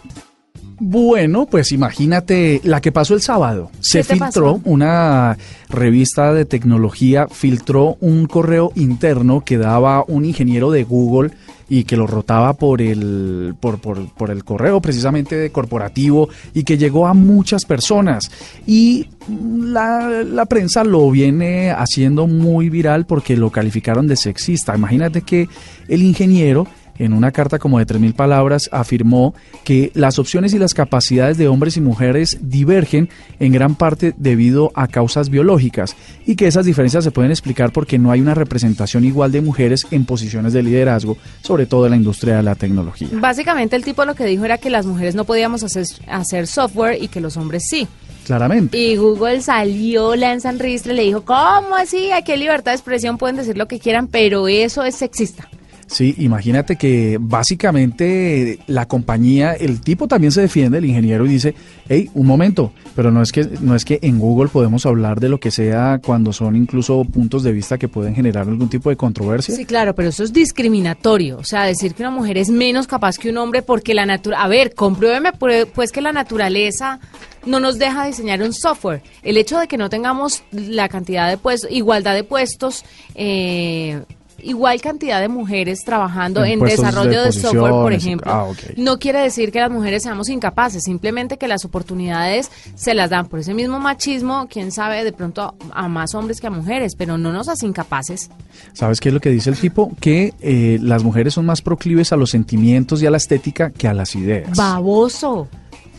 Bueno, 0.78 1.46
pues 1.46 1.72
imagínate 1.72 2.60
la 2.62 2.80
que 2.80 2.92
pasó 2.92 3.14
el 3.14 3.22
sábado. 3.22 3.70
Se 3.80 4.02
filtró 4.02 4.56
pasó? 4.56 4.60
una 4.64 5.38
revista 5.70 6.34
de 6.34 6.44
tecnología, 6.44 7.28
filtró 7.28 7.96
un 8.00 8.26
correo 8.26 8.72
interno 8.74 9.42
que 9.44 9.56
daba 9.56 10.04
un 10.06 10.24
ingeniero 10.24 10.70
de 10.70 10.84
Google 10.84 11.30
y 11.68 11.84
que 11.84 11.96
lo 11.96 12.06
rotaba 12.06 12.52
por 12.52 12.80
el, 12.80 13.54
por, 13.58 13.80
por, 13.80 14.12
por 14.12 14.30
el 14.30 14.44
correo 14.44 14.80
precisamente 14.80 15.36
de 15.36 15.50
corporativo 15.50 16.28
y 16.54 16.62
que 16.62 16.78
llegó 16.78 17.06
a 17.06 17.14
muchas 17.14 17.64
personas. 17.64 18.30
Y 18.66 19.08
la, 19.28 20.22
la 20.24 20.44
prensa 20.46 20.84
lo 20.84 21.10
viene 21.10 21.70
haciendo 21.70 22.26
muy 22.26 22.68
viral 22.68 23.06
porque 23.06 23.36
lo 23.36 23.50
calificaron 23.50 24.06
de 24.06 24.16
sexista. 24.16 24.76
Imagínate 24.76 25.22
que 25.22 25.48
el 25.88 26.02
ingeniero 26.02 26.66
en 26.98 27.12
una 27.12 27.32
carta 27.32 27.58
como 27.58 27.78
de 27.78 27.86
3.000 27.86 28.14
palabras, 28.14 28.68
afirmó 28.72 29.34
que 29.64 29.90
las 29.94 30.18
opciones 30.18 30.54
y 30.54 30.58
las 30.58 30.74
capacidades 30.74 31.38
de 31.38 31.48
hombres 31.48 31.76
y 31.76 31.80
mujeres 31.80 32.38
divergen 32.40 33.08
en 33.40 33.52
gran 33.52 33.74
parte 33.74 34.14
debido 34.16 34.72
a 34.74 34.88
causas 34.88 35.30
biológicas 35.30 35.96
y 36.26 36.36
que 36.36 36.46
esas 36.46 36.66
diferencias 36.66 37.04
se 37.04 37.10
pueden 37.10 37.30
explicar 37.30 37.72
porque 37.72 37.98
no 37.98 38.10
hay 38.10 38.20
una 38.20 38.34
representación 38.34 39.04
igual 39.04 39.32
de 39.32 39.40
mujeres 39.40 39.86
en 39.90 40.04
posiciones 40.04 40.52
de 40.52 40.62
liderazgo, 40.62 41.16
sobre 41.42 41.66
todo 41.66 41.86
en 41.86 41.90
la 41.90 41.96
industria 41.96 42.36
de 42.36 42.42
la 42.42 42.54
tecnología. 42.54 43.08
básicamente 43.12 43.76
el 43.76 43.84
tipo 43.84 44.04
lo 44.04 44.14
que 44.14 44.24
dijo 44.24 44.44
era 44.44 44.58
que 44.58 44.70
las 44.70 44.86
mujeres 44.86 45.14
no 45.14 45.24
podíamos 45.24 45.62
hacer, 45.62 45.86
hacer 46.08 46.46
software 46.46 47.02
y 47.02 47.08
que 47.08 47.20
los 47.20 47.36
hombres 47.36 47.64
sí. 47.68 47.86
Claramente. 48.26 48.76
Y 48.76 48.96
Google 48.96 49.40
salió, 49.40 50.16
lanza 50.16 50.50
en 50.50 50.58
ristre, 50.58 50.94
le 50.94 51.02
dijo, 51.02 51.24
¿cómo 51.24 51.76
así? 51.78 52.10
Aquí 52.10 52.32
hay 52.32 52.38
libertad 52.40 52.72
de 52.72 52.76
expresión, 52.76 53.18
pueden 53.18 53.36
decir 53.36 53.56
lo 53.56 53.68
que 53.68 53.78
quieran, 53.78 54.08
pero 54.08 54.48
eso 54.48 54.82
es 54.82 54.96
sexista. 54.96 55.48
Sí, 55.88 56.14
imagínate 56.18 56.76
que 56.76 57.16
básicamente 57.20 58.58
la 58.66 58.86
compañía, 58.88 59.52
el 59.52 59.80
tipo 59.80 60.08
también 60.08 60.32
se 60.32 60.40
defiende, 60.40 60.78
el 60.78 60.84
ingeniero, 60.84 61.24
y 61.26 61.28
dice, 61.28 61.54
hey, 61.88 62.10
un 62.14 62.26
momento, 62.26 62.72
pero 62.96 63.10
no 63.10 63.22
es 63.22 63.30
que 63.32 63.44
no 63.60 63.74
es 63.76 63.84
que 63.84 63.98
en 64.02 64.18
Google 64.18 64.48
podemos 64.48 64.84
hablar 64.84 65.20
de 65.20 65.28
lo 65.28 65.38
que 65.38 65.50
sea 65.50 66.00
cuando 66.04 66.32
son 66.32 66.56
incluso 66.56 67.04
puntos 67.04 67.42
de 67.44 67.52
vista 67.52 67.78
que 67.78 67.86
pueden 67.88 68.14
generar 68.14 68.48
algún 68.48 68.68
tipo 68.68 68.90
de 68.90 68.96
controversia. 68.96 69.54
Sí, 69.54 69.64
claro, 69.64 69.94
pero 69.94 70.08
eso 70.08 70.24
es 70.24 70.32
discriminatorio. 70.32 71.38
O 71.38 71.44
sea, 71.44 71.62
decir 71.64 71.94
que 71.94 72.02
una 72.02 72.10
mujer 72.10 72.36
es 72.38 72.50
menos 72.50 72.86
capaz 72.86 73.16
que 73.18 73.30
un 73.30 73.36
hombre 73.38 73.62
porque 73.62 73.94
la 73.94 74.06
naturaleza... 74.06 74.44
A 74.44 74.48
ver, 74.48 74.74
compruébeme 74.74 75.32
pu- 75.32 75.66
pues 75.74 75.92
que 75.92 76.00
la 76.00 76.12
naturaleza 76.12 76.98
no 77.46 77.60
nos 77.60 77.78
deja 77.78 78.06
diseñar 78.06 78.42
un 78.42 78.52
software. 78.52 79.02
El 79.22 79.36
hecho 79.36 79.58
de 79.60 79.68
que 79.68 79.76
no 79.78 79.88
tengamos 79.88 80.42
la 80.50 80.88
cantidad 80.88 81.28
de 81.30 81.36
puestos, 81.38 81.70
igualdad 81.70 82.14
de 82.14 82.24
puestos, 82.24 82.84
eh, 83.14 84.02
igual 84.42 84.80
cantidad 84.80 85.20
de 85.20 85.28
mujeres 85.28 85.84
trabajando 85.84 86.44
En 86.44 86.52
en, 86.52 86.58
puestos 86.58 86.80
de 86.80 86.86
desarrollo 86.86 87.22
de, 87.22 87.32
software, 87.32 87.72
por 87.72 87.92
ejemplo, 87.92 88.32
ah, 88.32 88.46
no 88.76 88.98
quiere 88.98 89.20
decir 89.20 89.52
que 89.52 89.60
las 89.60 89.70
mujeres 89.70 90.02
seamos 90.02 90.28
incapaces, 90.28 90.82
simplemente 90.84 91.38
que 91.38 91.48
las 91.48 91.64
oportunidades 91.64 92.50
se 92.74 92.94
las 92.94 93.10
dan 93.10 93.26
por 93.26 93.40
ese 93.40 93.54
mismo 93.54 93.78
machismo, 93.78 94.46
quién 94.50 94.72
sabe, 94.72 95.04
de 95.04 95.12
pronto 95.12 95.42
a, 95.42 95.54
a 95.84 95.88
más 95.88 96.14
hombres 96.14 96.40
que 96.40 96.46
a 96.46 96.50
mujeres, 96.50 96.94
pero 96.96 97.18
no 97.18 97.32
nos 97.32 97.48
hace 97.48 97.66
incapaces. 97.66 98.30
¿Sabes 98.72 99.00
qué 99.00 99.08
es 99.08 99.14
lo 99.14 99.20
que 99.20 99.30
dice 99.30 99.50
el 99.50 99.56
tipo? 99.56 99.92
Que 100.00 100.34
eh, 100.40 100.78
las 100.80 101.02
mujeres 101.02 101.34
son 101.34 101.46
más 101.46 101.62
proclives 101.62 102.12
a 102.12 102.16
los 102.16 102.30
sentimientos 102.30 103.02
y 103.02 103.06
a 103.06 103.10
la 103.10 103.16
estética 103.16 103.70
que 103.70 103.88
a 103.88 103.94
las 103.94 104.14
ideas. 104.14 104.56
Baboso. 104.56 105.48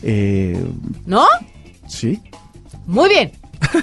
Eh, 0.02 0.62
¿No? 1.06 1.26
sí. 1.86 2.20
Muy 2.86 3.08
bien. 3.08 3.32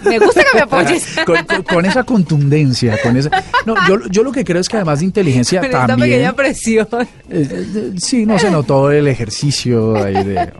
Me 0.05 0.19
gusta 0.19 0.41
que 0.43 0.57
me 0.57 0.61
apoyes. 0.61 1.15
con, 1.25 1.45
con- 1.45 1.63
con 1.63 1.85
esa 1.85 2.03
contundencia, 2.03 2.97
con 3.03 3.15
esa... 3.17 3.29
No, 3.65 3.75
yo, 3.87 3.99
yo 4.09 4.23
lo 4.23 4.31
que 4.31 4.43
creo 4.43 4.61
es 4.61 4.69
que 4.69 4.77
además 4.77 4.99
de 4.99 5.05
inteligencia 5.05 5.61
esta 5.61 5.85
también... 5.87 6.09
pequeña 6.11 6.33
presión. 6.33 6.87
Eh, 6.91 7.07
eh, 7.29 7.91
Sí, 7.97 8.25
no 8.25 8.37
se 8.39 8.49
notó 8.51 8.91
el 8.91 9.07
ejercicio 9.07 9.95
ahí 10.03 10.23
de... 10.23 10.51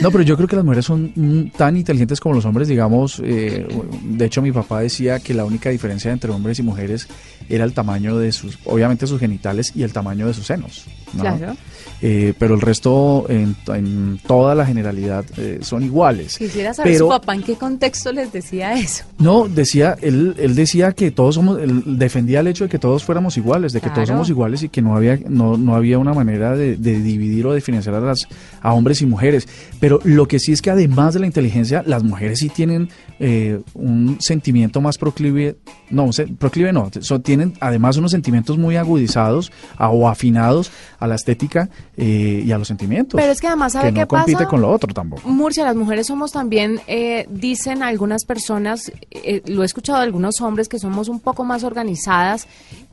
No, 0.00 0.10
pero 0.10 0.22
yo 0.24 0.36
creo 0.36 0.48
que 0.48 0.56
las 0.56 0.64
mujeres 0.64 0.84
son 0.84 1.12
mm, 1.14 1.50
tan 1.56 1.76
inteligentes 1.76 2.20
como 2.20 2.34
los 2.34 2.44
hombres, 2.44 2.68
digamos. 2.68 3.20
eh, 3.24 3.66
de 4.04 4.24
hecho, 4.24 4.42
mi 4.42 4.52
papá 4.52 4.80
decía 4.80 5.18
que 5.20 5.34
la 5.34 5.44
única 5.44 5.70
diferencia 5.70 6.10
entre 6.12 6.30
hombres 6.30 6.58
y 6.58 6.62
mujeres 6.62 7.08
era 7.48 7.64
el 7.64 7.72
tamaño 7.72 8.16
de 8.18 8.32
sus, 8.32 8.58
obviamente 8.64 9.06
sus 9.06 9.18
genitales 9.20 9.72
y 9.74 9.82
el 9.82 9.92
tamaño 9.92 10.26
de 10.26 10.34
sus 10.34 10.46
senos. 10.46 10.84
¿No? 11.14 11.20
Claro. 11.22 11.56
Eh, 12.02 12.32
pero 12.38 12.54
el 12.54 12.62
resto, 12.62 13.26
en, 13.28 13.54
en 13.74 14.18
toda 14.26 14.54
la 14.54 14.64
generalidad, 14.64 15.22
eh, 15.36 15.58
son 15.60 15.82
iguales. 15.82 16.38
Quisiera 16.38 16.72
saber 16.72 16.92
Pero- 16.94 17.04
su 17.06 17.10
papá 17.10 17.34
en 17.34 17.42
qué 17.42 17.56
contexto 17.56 18.10
les 18.10 18.32
decía 18.32 18.72
eso. 18.72 19.04
no, 19.18 19.48
decía, 19.48 19.96
él, 20.00 20.34
él 20.38 20.54
decía 20.54 20.92
que 20.92 21.10
todos 21.10 21.34
somos, 21.34 21.60
él 21.60 21.82
defendía 21.98 22.40
el 22.40 22.46
hecho 22.46 22.64
de 22.64 22.70
que 22.70 22.78
todos 22.78 23.04
fuéramos 23.04 23.36
iguales, 23.36 23.74
de 23.74 23.82
que 23.82 23.90
todos 23.90 24.08
somos 24.08 24.30
iguales 24.30 24.62
y 24.62 24.70
que 24.70 24.80
no 24.80 24.96
había, 24.96 25.18
no, 25.28 25.58
no 25.58 25.74
había 25.74 25.98
una 25.98 26.14
manera 26.14 26.56
de, 26.56 26.76
de 26.76 27.00
dividir 27.02 27.46
o 27.46 27.54
diferenciar 27.54 27.94
a 27.96 28.00
las 28.00 28.26
a 28.62 28.72
hombres 28.72 29.02
y 29.02 29.06
mujeres. 29.06 29.46
Pero 29.78 30.00
lo 30.04 30.26
que 30.26 30.38
sí 30.38 30.52
es 30.52 30.62
que 30.62 30.70
además 30.70 31.12
de 31.14 31.20
la 31.20 31.26
inteligencia, 31.26 31.82
las 31.86 32.02
mujeres 32.02 32.38
sí 32.38 32.48
tienen 32.48 32.88
eh, 33.18 33.60
un 33.74 34.16
sentimiento 34.20 34.80
más 34.80 34.96
proclive, 34.96 35.56
no, 35.90 36.08
proclive 36.38 36.72
no, 36.72 36.90
so- 37.00 37.20
tienen 37.20 37.52
además 37.60 37.98
unos 37.98 38.12
sentimientos 38.12 38.56
muy 38.56 38.76
agudizados 38.76 39.52
a- 39.76 39.90
o 39.90 40.08
afinados 40.08 40.70
a 41.00 41.06
la 41.06 41.14
estética 41.14 41.68
eh, 41.96 42.42
y 42.46 42.52
a 42.52 42.58
los 42.58 42.68
sentimientos. 42.68 43.18
Pero 43.18 43.32
es 43.32 43.40
que 43.40 43.46
además, 43.48 43.72
¿sabe 43.72 43.86
que 43.86 44.00
no 44.00 44.06
qué 44.06 44.06
compite 44.06 44.46
con 44.46 44.60
lo 44.60 44.70
otro 44.70 44.92
tampoco. 44.92 45.28
Murcia, 45.28 45.64
las 45.64 45.74
mujeres 45.74 46.06
somos 46.06 46.30
también, 46.30 46.80
eh, 46.86 47.26
dicen 47.30 47.82
algunas 47.82 48.24
personas, 48.24 48.92
eh, 49.10 49.42
lo 49.46 49.62
he 49.62 49.66
escuchado 49.66 49.98
de 49.98 50.04
algunos 50.04 50.40
hombres, 50.42 50.68
que 50.68 50.78
somos 50.78 51.08
un 51.08 51.18
poco 51.18 51.42
más 51.42 51.64
organizadas 51.64 52.46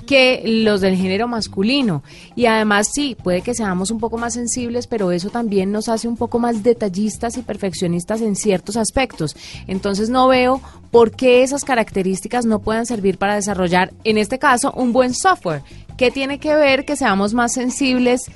que 0.07 0.41
los 0.45 0.79
del 0.79 0.95
género 0.95 1.27
masculino. 1.27 2.01
Y 2.35 2.45
además 2.45 2.87
sí, 2.93 3.17
puede 3.21 3.41
que 3.41 3.53
seamos 3.53 3.91
un 3.91 3.99
poco 3.99 4.17
más 4.17 4.33
sensibles, 4.33 4.87
pero 4.87 5.11
eso 5.11 5.29
también 5.29 5.71
nos 5.73 5.89
hace 5.89 6.07
un 6.07 6.15
poco 6.15 6.39
más 6.39 6.63
detallistas 6.63 7.37
y 7.37 7.41
perfeccionistas 7.41 8.21
en 8.21 8.37
ciertos 8.37 8.77
aspectos. 8.77 9.35
Entonces 9.67 10.09
no 10.09 10.29
veo 10.29 10.61
por 10.91 11.11
qué 11.11 11.43
esas 11.43 11.65
características 11.65 12.45
no 12.45 12.59
puedan 12.59 12.85
servir 12.85 13.17
para 13.17 13.35
desarrollar, 13.35 13.91
en 14.05 14.17
este 14.17 14.39
caso, 14.39 14.71
un 14.71 14.93
buen 14.93 15.13
software. 15.13 15.61
¿Qué 15.97 16.11
tiene 16.11 16.39
que 16.39 16.55
ver 16.55 16.85
que 16.85 16.95
seamos 16.95 17.33
más 17.33 17.53
sensibles? 17.53 18.29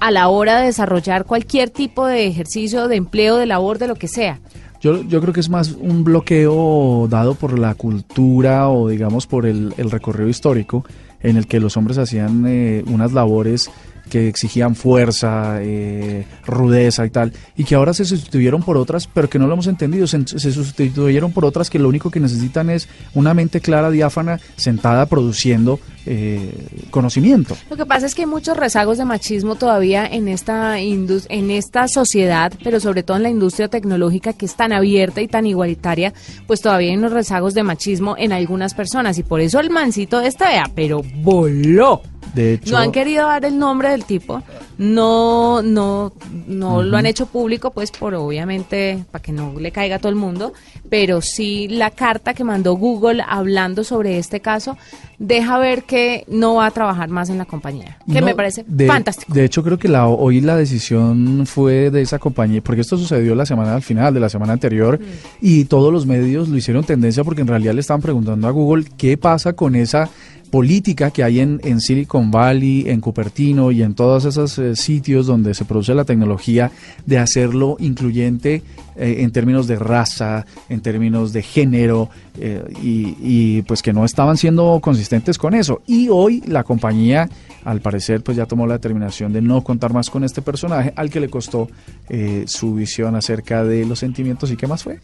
a 0.00 0.10
la 0.10 0.28
hora 0.28 0.60
de 0.60 0.66
desarrollar 0.66 1.24
cualquier 1.24 1.70
tipo 1.70 2.06
de 2.06 2.26
ejercicio, 2.26 2.88
de 2.88 2.96
empleo, 2.96 3.36
de 3.36 3.46
labor, 3.46 3.78
de 3.78 3.88
lo 3.88 3.96
que 3.96 4.08
sea. 4.08 4.40
Yo, 4.80 5.02
yo 5.02 5.20
creo 5.20 5.34
que 5.34 5.40
es 5.40 5.48
más 5.48 5.72
un 5.72 6.04
bloqueo 6.04 7.08
dado 7.10 7.34
por 7.34 7.58
la 7.58 7.74
cultura 7.74 8.68
o 8.68 8.88
digamos 8.88 9.26
por 9.26 9.44
el, 9.44 9.74
el 9.76 9.90
recorrido 9.90 10.28
histórico 10.28 10.84
en 11.20 11.36
el 11.36 11.48
que 11.48 11.58
los 11.58 11.76
hombres 11.76 11.98
hacían 11.98 12.44
eh, 12.46 12.84
unas 12.86 13.12
labores 13.12 13.70
que 14.08 14.28
exigían 14.28 14.74
fuerza, 14.74 15.58
eh, 15.60 16.26
rudeza 16.46 17.06
y 17.06 17.10
tal, 17.10 17.32
y 17.56 17.64
que 17.64 17.74
ahora 17.74 17.94
se 17.94 18.04
sustituyeron 18.04 18.62
por 18.62 18.76
otras, 18.76 19.06
pero 19.06 19.28
que 19.28 19.38
no 19.38 19.46
lo 19.46 19.54
hemos 19.54 19.66
entendido, 19.66 20.06
se, 20.06 20.24
sustituyeron 20.26 21.32
por 21.32 21.44
otras 21.44 21.70
que 21.70 21.78
lo 21.78 21.88
único 21.88 22.10
que 22.10 22.20
necesitan 22.20 22.70
es 22.70 22.88
una 23.14 23.34
mente 23.34 23.60
clara, 23.60 23.90
diáfana, 23.90 24.40
sentada 24.56 25.06
produciendo 25.06 25.78
eh, 26.06 26.50
conocimiento. 26.90 27.56
Lo 27.70 27.76
que 27.76 27.86
pasa 27.86 28.06
es 28.06 28.14
que 28.14 28.22
hay 28.22 28.26
muchos 28.26 28.56
rezagos 28.56 28.98
de 28.98 29.04
machismo 29.04 29.56
todavía 29.56 30.06
en 30.06 30.28
esta 30.28 30.78
en 30.80 31.50
esta 31.50 31.86
sociedad, 31.88 32.52
pero 32.64 32.80
sobre 32.80 33.02
todo 33.02 33.16
en 33.16 33.22
la 33.24 33.30
industria 33.30 33.68
tecnológica 33.68 34.32
que 34.32 34.46
es 34.46 34.56
tan 34.56 34.72
abierta 34.72 35.20
y 35.20 35.28
tan 35.28 35.46
igualitaria, 35.46 36.14
pues 36.46 36.60
todavía 36.60 36.90
hay 36.90 36.96
unos 36.96 37.12
rezagos 37.12 37.54
de 37.54 37.62
machismo 37.62 38.16
en 38.16 38.32
algunas 38.32 38.74
personas 38.74 39.18
y 39.18 39.22
por 39.22 39.40
eso 39.40 39.60
el 39.60 39.70
mancito 39.70 40.20
de 40.20 40.28
esta 40.28 40.48
vea, 40.48 40.70
pero 40.74 41.02
voló. 41.22 42.02
De 42.34 42.54
hecho, 42.54 42.72
No 42.72 42.78
han 42.78 42.92
querido 42.92 43.26
dar 43.26 43.44
el 43.44 43.58
nombre 43.58 43.88
del 43.90 44.04
tipo, 44.04 44.42
no, 44.76 45.62
no, 45.62 46.12
no 46.46 46.82
lo 46.82 46.96
han 46.96 47.06
hecho 47.06 47.26
público, 47.26 47.70
pues 47.70 47.90
por 47.90 48.14
obviamente 48.14 49.04
para 49.10 49.22
que 49.22 49.32
no 49.32 49.54
le 49.58 49.72
caiga 49.72 49.96
a 49.96 49.98
todo 49.98 50.10
el 50.10 50.14
mundo, 50.14 50.52
pero 50.88 51.20
sí 51.20 51.68
la 51.68 51.90
carta 51.90 52.34
que 52.34 52.44
mandó 52.44 52.74
Google 52.74 53.22
hablando 53.26 53.82
sobre 53.82 54.18
este 54.18 54.40
caso 54.40 54.76
deja 55.18 55.58
ver 55.58 55.82
que 55.84 56.24
no 56.28 56.54
va 56.56 56.66
a 56.66 56.70
trabajar 56.70 57.08
más 57.08 57.28
en 57.28 57.38
la 57.38 57.44
compañía, 57.44 57.98
que 58.12 58.20
No, 58.20 58.26
me 58.26 58.34
parece 58.36 58.64
de- 58.68 58.86
fantástico. 58.86 59.32
De 59.34 59.44
hecho, 59.44 59.64
creo 59.64 59.78
que 59.78 59.88
la, 59.88 60.06
hoy 60.06 60.40
la 60.40 60.54
decisión 60.56 61.44
fue 61.46 61.90
de 61.90 62.02
esa 62.02 62.18
compañía, 62.20 62.60
porque 62.62 62.82
esto 62.82 62.96
sucedió 62.96 63.34
la 63.34 63.46
semana 63.46 63.74
al 63.74 63.82
final 63.82 64.14
de 64.14 64.20
la 64.20 64.28
semana 64.28 64.52
anterior, 64.52 65.00
y 65.40 65.64
todos 65.64 65.92
los 65.92 66.06
medios 66.06 66.48
lo 66.48 66.56
hicieron 66.56 66.84
tendencia 66.84 67.24
porque 67.24 67.40
en 67.42 67.48
realidad 67.48 67.74
le 67.74 67.80
estaban 67.80 68.00
preguntando 68.02 68.46
a 68.46 68.50
Google 68.52 68.84
qué 68.96 69.16
pasa 69.16 69.54
con 69.54 69.74
esa 69.74 70.08
política 70.50 71.10
que 71.10 71.22
hay 71.22 71.40
en, 71.40 71.60
en 71.64 71.80
Silicon 71.80 72.30
Valley, 72.30 72.88
en 72.88 73.00
Cupertino 73.00 73.70
y 73.70 73.82
en 73.82 73.94
todos 73.94 74.24
esos 74.24 74.58
eh, 74.58 74.76
sitios 74.76 75.26
donde 75.26 75.54
se 75.54 75.64
produce 75.64 75.94
la 75.94 76.04
tecnología 76.04 76.70
de 77.06 77.18
hacerlo 77.18 77.76
incluyente 77.78 78.62
eh, 78.96 79.16
en 79.20 79.30
términos 79.30 79.66
de 79.66 79.76
raza, 79.76 80.44
en 80.68 80.80
términos 80.80 81.32
de 81.32 81.42
género 81.42 82.10
eh, 82.40 82.64
y, 82.82 83.16
y, 83.20 83.62
pues 83.62 83.82
que 83.82 83.92
no 83.92 84.04
estaban 84.04 84.36
siendo 84.36 84.80
consistentes 84.82 85.38
con 85.38 85.54
eso. 85.54 85.82
Y 85.86 86.08
hoy 86.08 86.42
la 86.46 86.64
compañía 86.64 87.28
al 87.64 87.80
parecer 87.80 88.22
pues 88.22 88.36
ya 88.36 88.46
tomó 88.46 88.66
la 88.66 88.74
determinación 88.74 89.32
de 89.32 89.42
no 89.42 89.62
contar 89.62 89.92
más 89.92 90.10
con 90.10 90.24
este 90.24 90.42
personaje 90.42 90.92
al 90.96 91.10
que 91.10 91.20
le 91.20 91.28
costó 91.28 91.68
eh, 92.08 92.44
su 92.46 92.74
visión 92.74 93.14
acerca 93.14 93.62
de 93.62 93.84
los 93.84 93.98
sentimientos 93.98 94.50
y 94.50 94.56
qué 94.56 94.66
más 94.66 94.82
fue 94.82 94.98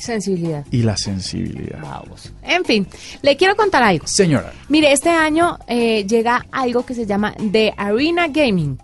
Sensibilidad. 0.00 0.64
y 0.70 0.82
la 0.82 0.96
sensibilidad. 0.96 1.78
Vamos. 1.82 2.32
En 2.42 2.64
fin, 2.64 2.86
le 3.22 3.36
quiero 3.36 3.54
contar 3.56 3.82
algo. 3.82 4.06
Señora, 4.06 4.52
Mire, 4.68 4.92
este 4.92 5.10
año 5.10 5.58
eh, 5.66 6.04
llega 6.06 6.46
algo 6.50 6.84
que 6.84 6.94
se 6.94 7.06
llama 7.06 7.34
The 7.52 7.74
Arena 7.76 8.28
Gaming, 8.28 8.78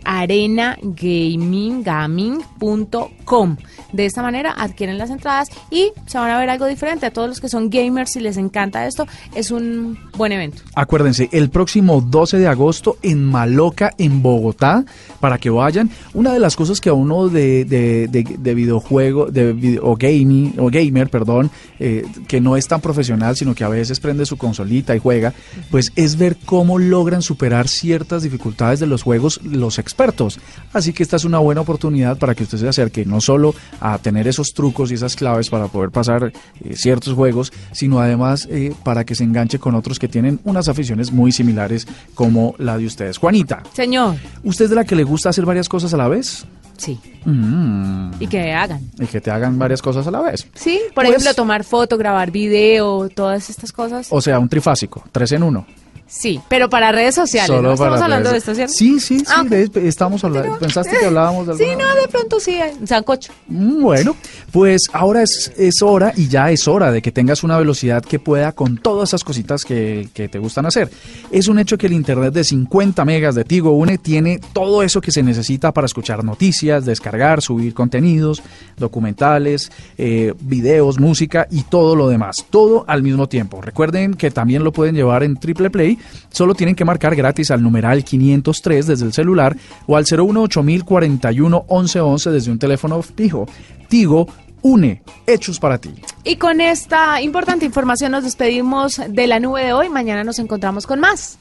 arenagaming.com. 0.84 3.58
De 3.92 4.06
esta 4.06 4.22
manera 4.22 4.54
adquieren 4.58 4.98
las 4.98 5.10
entradas 5.10 5.50
y 5.70 5.92
se 6.08 6.18
van 6.18 6.32
a 6.32 6.40
ver 6.40 6.50
algo 6.50 6.66
diferente. 6.66 7.06
A 7.06 7.12
todos 7.12 7.30
los 7.30 7.40
que 7.40 7.50
son 7.50 7.70
gamers 7.70 8.16
y 8.16 8.20
les 8.22 8.38
encanta 8.38 8.88
esto, 8.88 9.06
es 9.36 9.52
un 9.52 9.98
buen 10.18 10.32
evento. 10.32 10.62
Acuérdense, 10.76 11.30
el 11.32 11.50
próximo 11.50 12.02
12 12.02 12.40
de 12.40 12.48
agosto 12.48 12.98
en 13.02 13.24
Maloca, 13.24 13.94
en 13.98 14.22
Bogotá, 14.24 14.84
para 15.20 15.38
que 15.38 15.50
vayan. 15.50 15.90
Una 16.14 16.34
de 16.34 16.40
las 16.40 16.56
cosas 16.56 16.82
que 16.82 16.90
a 16.90 16.94
uno 16.94 17.30
de, 17.30 17.66
de, 17.66 18.08
de- 18.08 18.24
de 18.38 18.56
videojuego, 18.56 19.28
de 19.28 19.54
video- 19.54 19.84
o 19.86 19.96
gaming, 19.96 20.56
o 20.58 20.70
gamer, 20.72 21.10
perdón, 21.10 21.52
eh, 21.80 22.06
que 22.28 22.42
no 22.42 22.58
es 22.58 22.68
tan 22.68 22.82
profesional, 22.82 23.36
sino 23.36 23.54
que 23.54 23.64
a 23.64 23.70
veces 23.70 24.00
prende 24.00 24.26
su 24.26 24.38
consolita 24.38 24.96
y 24.96 25.00
juega, 25.00 25.34
pues 25.70 25.92
es 25.96 26.18
ver 26.18 26.38
cómo 26.46 26.80
logran 26.80 27.22
superar 27.22 27.68
ciertas 27.68 28.24
dificultades 28.24 28.80
de 28.80 28.88
los 28.88 29.04
juegos 29.04 29.40
los 29.44 29.78
expertos. 29.80 30.40
Así 30.74 30.92
que 30.94 31.04
esta 31.04 31.16
es 31.18 31.24
una 31.26 31.40
buena 31.40 31.62
oportunidad 31.62 32.18
para 32.18 32.36
que 32.36 32.44
usted 32.44 32.58
se 32.58 32.68
acerque 32.68 33.06
no 33.06 33.22
solo 33.22 33.54
a 33.80 33.98
tener 34.00 34.28
esos 34.28 34.54
trucos 34.54 34.92
y 34.92 34.96
esas 34.96 35.16
claves 35.16 35.50
para 35.50 35.68
poder 35.68 35.92
pasar 35.92 36.34
eh, 36.64 36.76
ciertos 36.76 37.14
juegos, 37.14 37.54
sino 37.72 38.00
además 38.00 38.48
eh, 38.52 38.74
para 38.84 39.06
que 39.06 39.16
se 39.16 39.24
enganche 39.24 39.60
con 39.60 39.76
otros 39.76 40.00
que 40.00 40.08
tienen 40.08 40.40
unas 40.44 40.68
aficiones 40.68 41.12
muy 41.12 41.32
similares 41.32 41.88
como 42.16 42.56
la 42.58 42.78
de 42.78 42.86
ustedes. 42.86 43.18
Juanita, 43.18 43.64
Señor, 43.74 44.16
¿usted 44.44 44.66
es 44.66 44.70
de 44.70 44.76
la 44.76 44.84
que 44.86 44.96
le 44.96 45.04
gusta 45.04 45.30
hacer 45.30 45.46
varias 45.46 45.70
cosas 45.70 45.94
a 45.94 45.98
la 45.98 46.08
vez? 46.08 46.46
sí. 46.78 47.00
Mm, 47.26 48.12
Y 48.20 48.28
que 48.28 48.52
hagan. 48.52 48.82
y 49.00 49.06
que 49.06 49.22
te 49.22 49.32
hagan 49.32 49.58
varias 49.58 49.82
cosas 49.82 50.06
a 50.08 50.12
la 50.12 50.20
vez. 50.22 50.46
Sí, 50.56 50.80
por 50.94 51.06
Pues- 51.06 51.10
ejemplo, 51.12 51.34
tomar 51.34 51.64
foto, 51.64 51.98
grabar 51.98 52.32
video, 52.32 53.08
todas 53.10 53.50
estas 53.50 53.72
cosas. 53.72 54.08
O 54.10 54.20
sea, 54.20 54.40
un 54.40 54.50
trifásico, 54.50 55.04
tres 55.12 55.32
en 55.32 55.44
uno. 55.44 55.66
Sí, 56.16 56.40
pero 56.48 56.70
para 56.70 56.92
redes 56.92 57.16
sociales. 57.16 57.60
¿no? 57.60 57.74
Estamos 57.74 58.00
hablando 58.00 58.30
de 58.30 58.38
esto, 58.38 58.54
¿cierto? 58.54 58.72
Sí, 58.72 59.00
sí, 59.00 59.20
sí. 59.20 59.26
Ah, 59.36 59.44
de- 59.44 59.70
estamos 59.88 60.24
hablando. 60.24 60.60
¿Pensaste 60.60 60.96
que 61.00 61.08
hablábamos 61.08 61.48
de 61.48 61.56
Sí, 61.58 61.72
no, 61.78 61.96
de 62.02 62.08
pronto 62.08 62.40
sí, 62.40 62.60
sancocho. 62.86 63.34
Mm, 63.48 63.82
Bueno, 63.82 64.16
pues 64.52 64.84
ahora 64.94 65.24
es, 65.24 65.52
es 65.58 65.82
hora 65.82 66.14
y 66.16 66.28
ya 66.28 66.52
es 66.52 66.68
hora 66.68 66.92
de 66.92 67.02
que 67.02 67.12
tengas 67.12 67.44
una 67.44 67.58
velocidad 67.58 68.04
que 68.04 68.20
pueda 68.20 68.52
con 68.52 68.78
todas 68.78 69.10
esas 69.10 69.24
cositas 69.24 69.66
que, 69.66 70.08
que 70.14 70.30
te 70.30 70.38
gustan 70.38 70.68
hacer. 70.68 70.90
Es 71.32 71.48
un 71.48 71.58
hecho 71.58 71.78
que 71.80 71.88
el 71.88 71.94
Internet 71.94 72.34
de 72.34 72.44
50 72.44 73.04
megas 73.06 73.34
de 73.34 73.44
Tigo 73.44 73.72
Une 73.72 73.98
tiene 73.98 74.40
todo 74.54 74.84
eso 74.84 75.02
que 75.02 75.12
se 75.12 75.24
necesita 75.24 75.72
para 75.72 75.86
escuchar 75.86 76.24
noticias, 76.24 76.86
descargar, 76.86 77.42
subir 77.42 77.74
contenidos, 77.74 78.44
documentales, 78.78 79.72
eh, 79.98 80.34
videos, 80.42 81.00
música 81.00 81.48
y 81.50 81.64
todo 81.64 81.96
lo 81.96 82.08
demás. 82.08 82.46
Todo 82.52 82.86
al 82.88 83.02
mismo 83.02 83.28
tiempo. 83.28 83.62
Recuerden 83.62 84.14
que 84.14 84.30
también 84.30 84.64
lo 84.64 84.72
pueden 84.72 84.94
llevar 84.96 85.24
en 85.24 85.38
Triple 85.38 85.72
Play. 85.72 85.98
Solo 86.30 86.56
tienen 86.56 86.76
que 86.76 86.86
marcar 86.86 87.16
gratis 87.16 87.52
al 87.52 87.62
numeral 87.62 88.04
503 88.04 88.88
desde 88.88 89.06
el 89.06 89.14
celular 89.14 89.56
o 89.88 89.96
al 89.98 90.04
018 90.06 90.64
1111 90.64 92.30
desde 92.32 92.52
un 92.52 92.60
teléfono 92.60 93.02
fijo. 93.02 93.46
Tigo 93.90 94.28
une 94.62 95.04
hechos 95.28 95.60
para 95.60 95.78
ti. 95.78 95.92
Y 96.24 96.38
con 96.38 96.62
esta 96.62 97.22
importante 97.22 97.66
información 97.66 98.12
nos 98.14 98.24
despedimos 98.24 99.02
de 99.10 99.28
la 99.28 99.40
nube 99.40 99.66
de 99.66 99.74
hoy. 99.74 99.90
Mañana 99.90 100.24
nos 100.24 100.40
encontramos 100.40 100.88
con 100.88 101.00
más. 101.02 101.38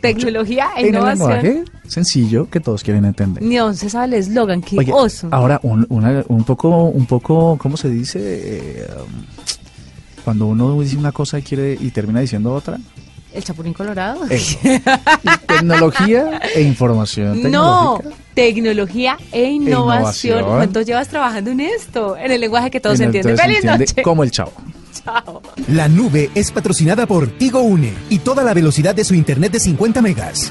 Tecnología 0.00 0.68
e 0.76 0.80
En 0.80 0.86
el 0.86 0.94
innovación. 0.94 1.30
lenguaje 1.42 1.64
sencillo 1.88 2.48
que 2.48 2.60
todos 2.60 2.84
quieren 2.84 3.04
entender. 3.04 3.42
Ni 3.42 3.58
once 3.58 3.90
sabe 3.90 4.06
el 4.06 4.14
eslogan, 4.14 4.60
qué 4.62 4.78
Oye, 4.78 4.92
oso. 4.92 5.26
ahora 5.32 5.58
un, 5.64 5.86
una- 5.88 6.22
un 6.28 6.44
poco, 6.44 6.68
un 6.84 7.06
poco, 7.06 7.56
¿cómo 7.58 7.76
se 7.76 7.88
dice? 7.88 8.18
Eh, 8.22 8.86
um, 8.96 9.24
cuando 10.22 10.46
uno 10.46 10.80
dice 10.80 10.96
una 10.96 11.10
cosa 11.10 11.38
y 11.38 11.42
quiere 11.42 11.76
y 11.80 11.90
termina 11.90 12.20
diciendo 12.20 12.52
otra. 12.54 12.78
¿El 13.32 13.44
chapulín 13.44 13.74
colorado? 13.74 14.24
Eso. 14.30 14.58
Y 14.62 15.46
tecnología 15.46 16.40
e 16.54 16.62
información 16.62 17.50
No, 17.50 18.00
tecnología 18.34 19.16
e 19.32 19.44
innovación. 19.50 20.38
innovación. 20.38 20.44
¿Cuánto 20.44 20.82
llevas 20.82 21.08
trabajando 21.08 21.50
en 21.50 21.60
esto? 21.60 22.16
En 22.16 22.32
el 22.32 22.40
lenguaje 22.40 22.70
que 22.70 22.80
todos 22.80 22.98
En 23.00 23.06
entienden. 23.06 23.36
¡Feliz 23.36 23.56
entiende 23.56 23.78
noche! 23.86 24.02
Como 24.02 24.22
el 24.22 24.30
chavo. 24.30 24.52
Chao. 25.04 25.42
La 25.68 25.88
nube 25.88 26.30
es 26.34 26.50
patrocinada 26.50 27.06
por 27.06 27.28
Tigo 27.28 27.60
Une 27.60 27.92
y 28.08 28.18
toda 28.18 28.42
la 28.42 28.54
velocidad 28.54 28.94
de 28.94 29.04
su 29.04 29.14
internet 29.14 29.52
de 29.52 29.60
50 29.60 30.00
megas. 30.02 30.50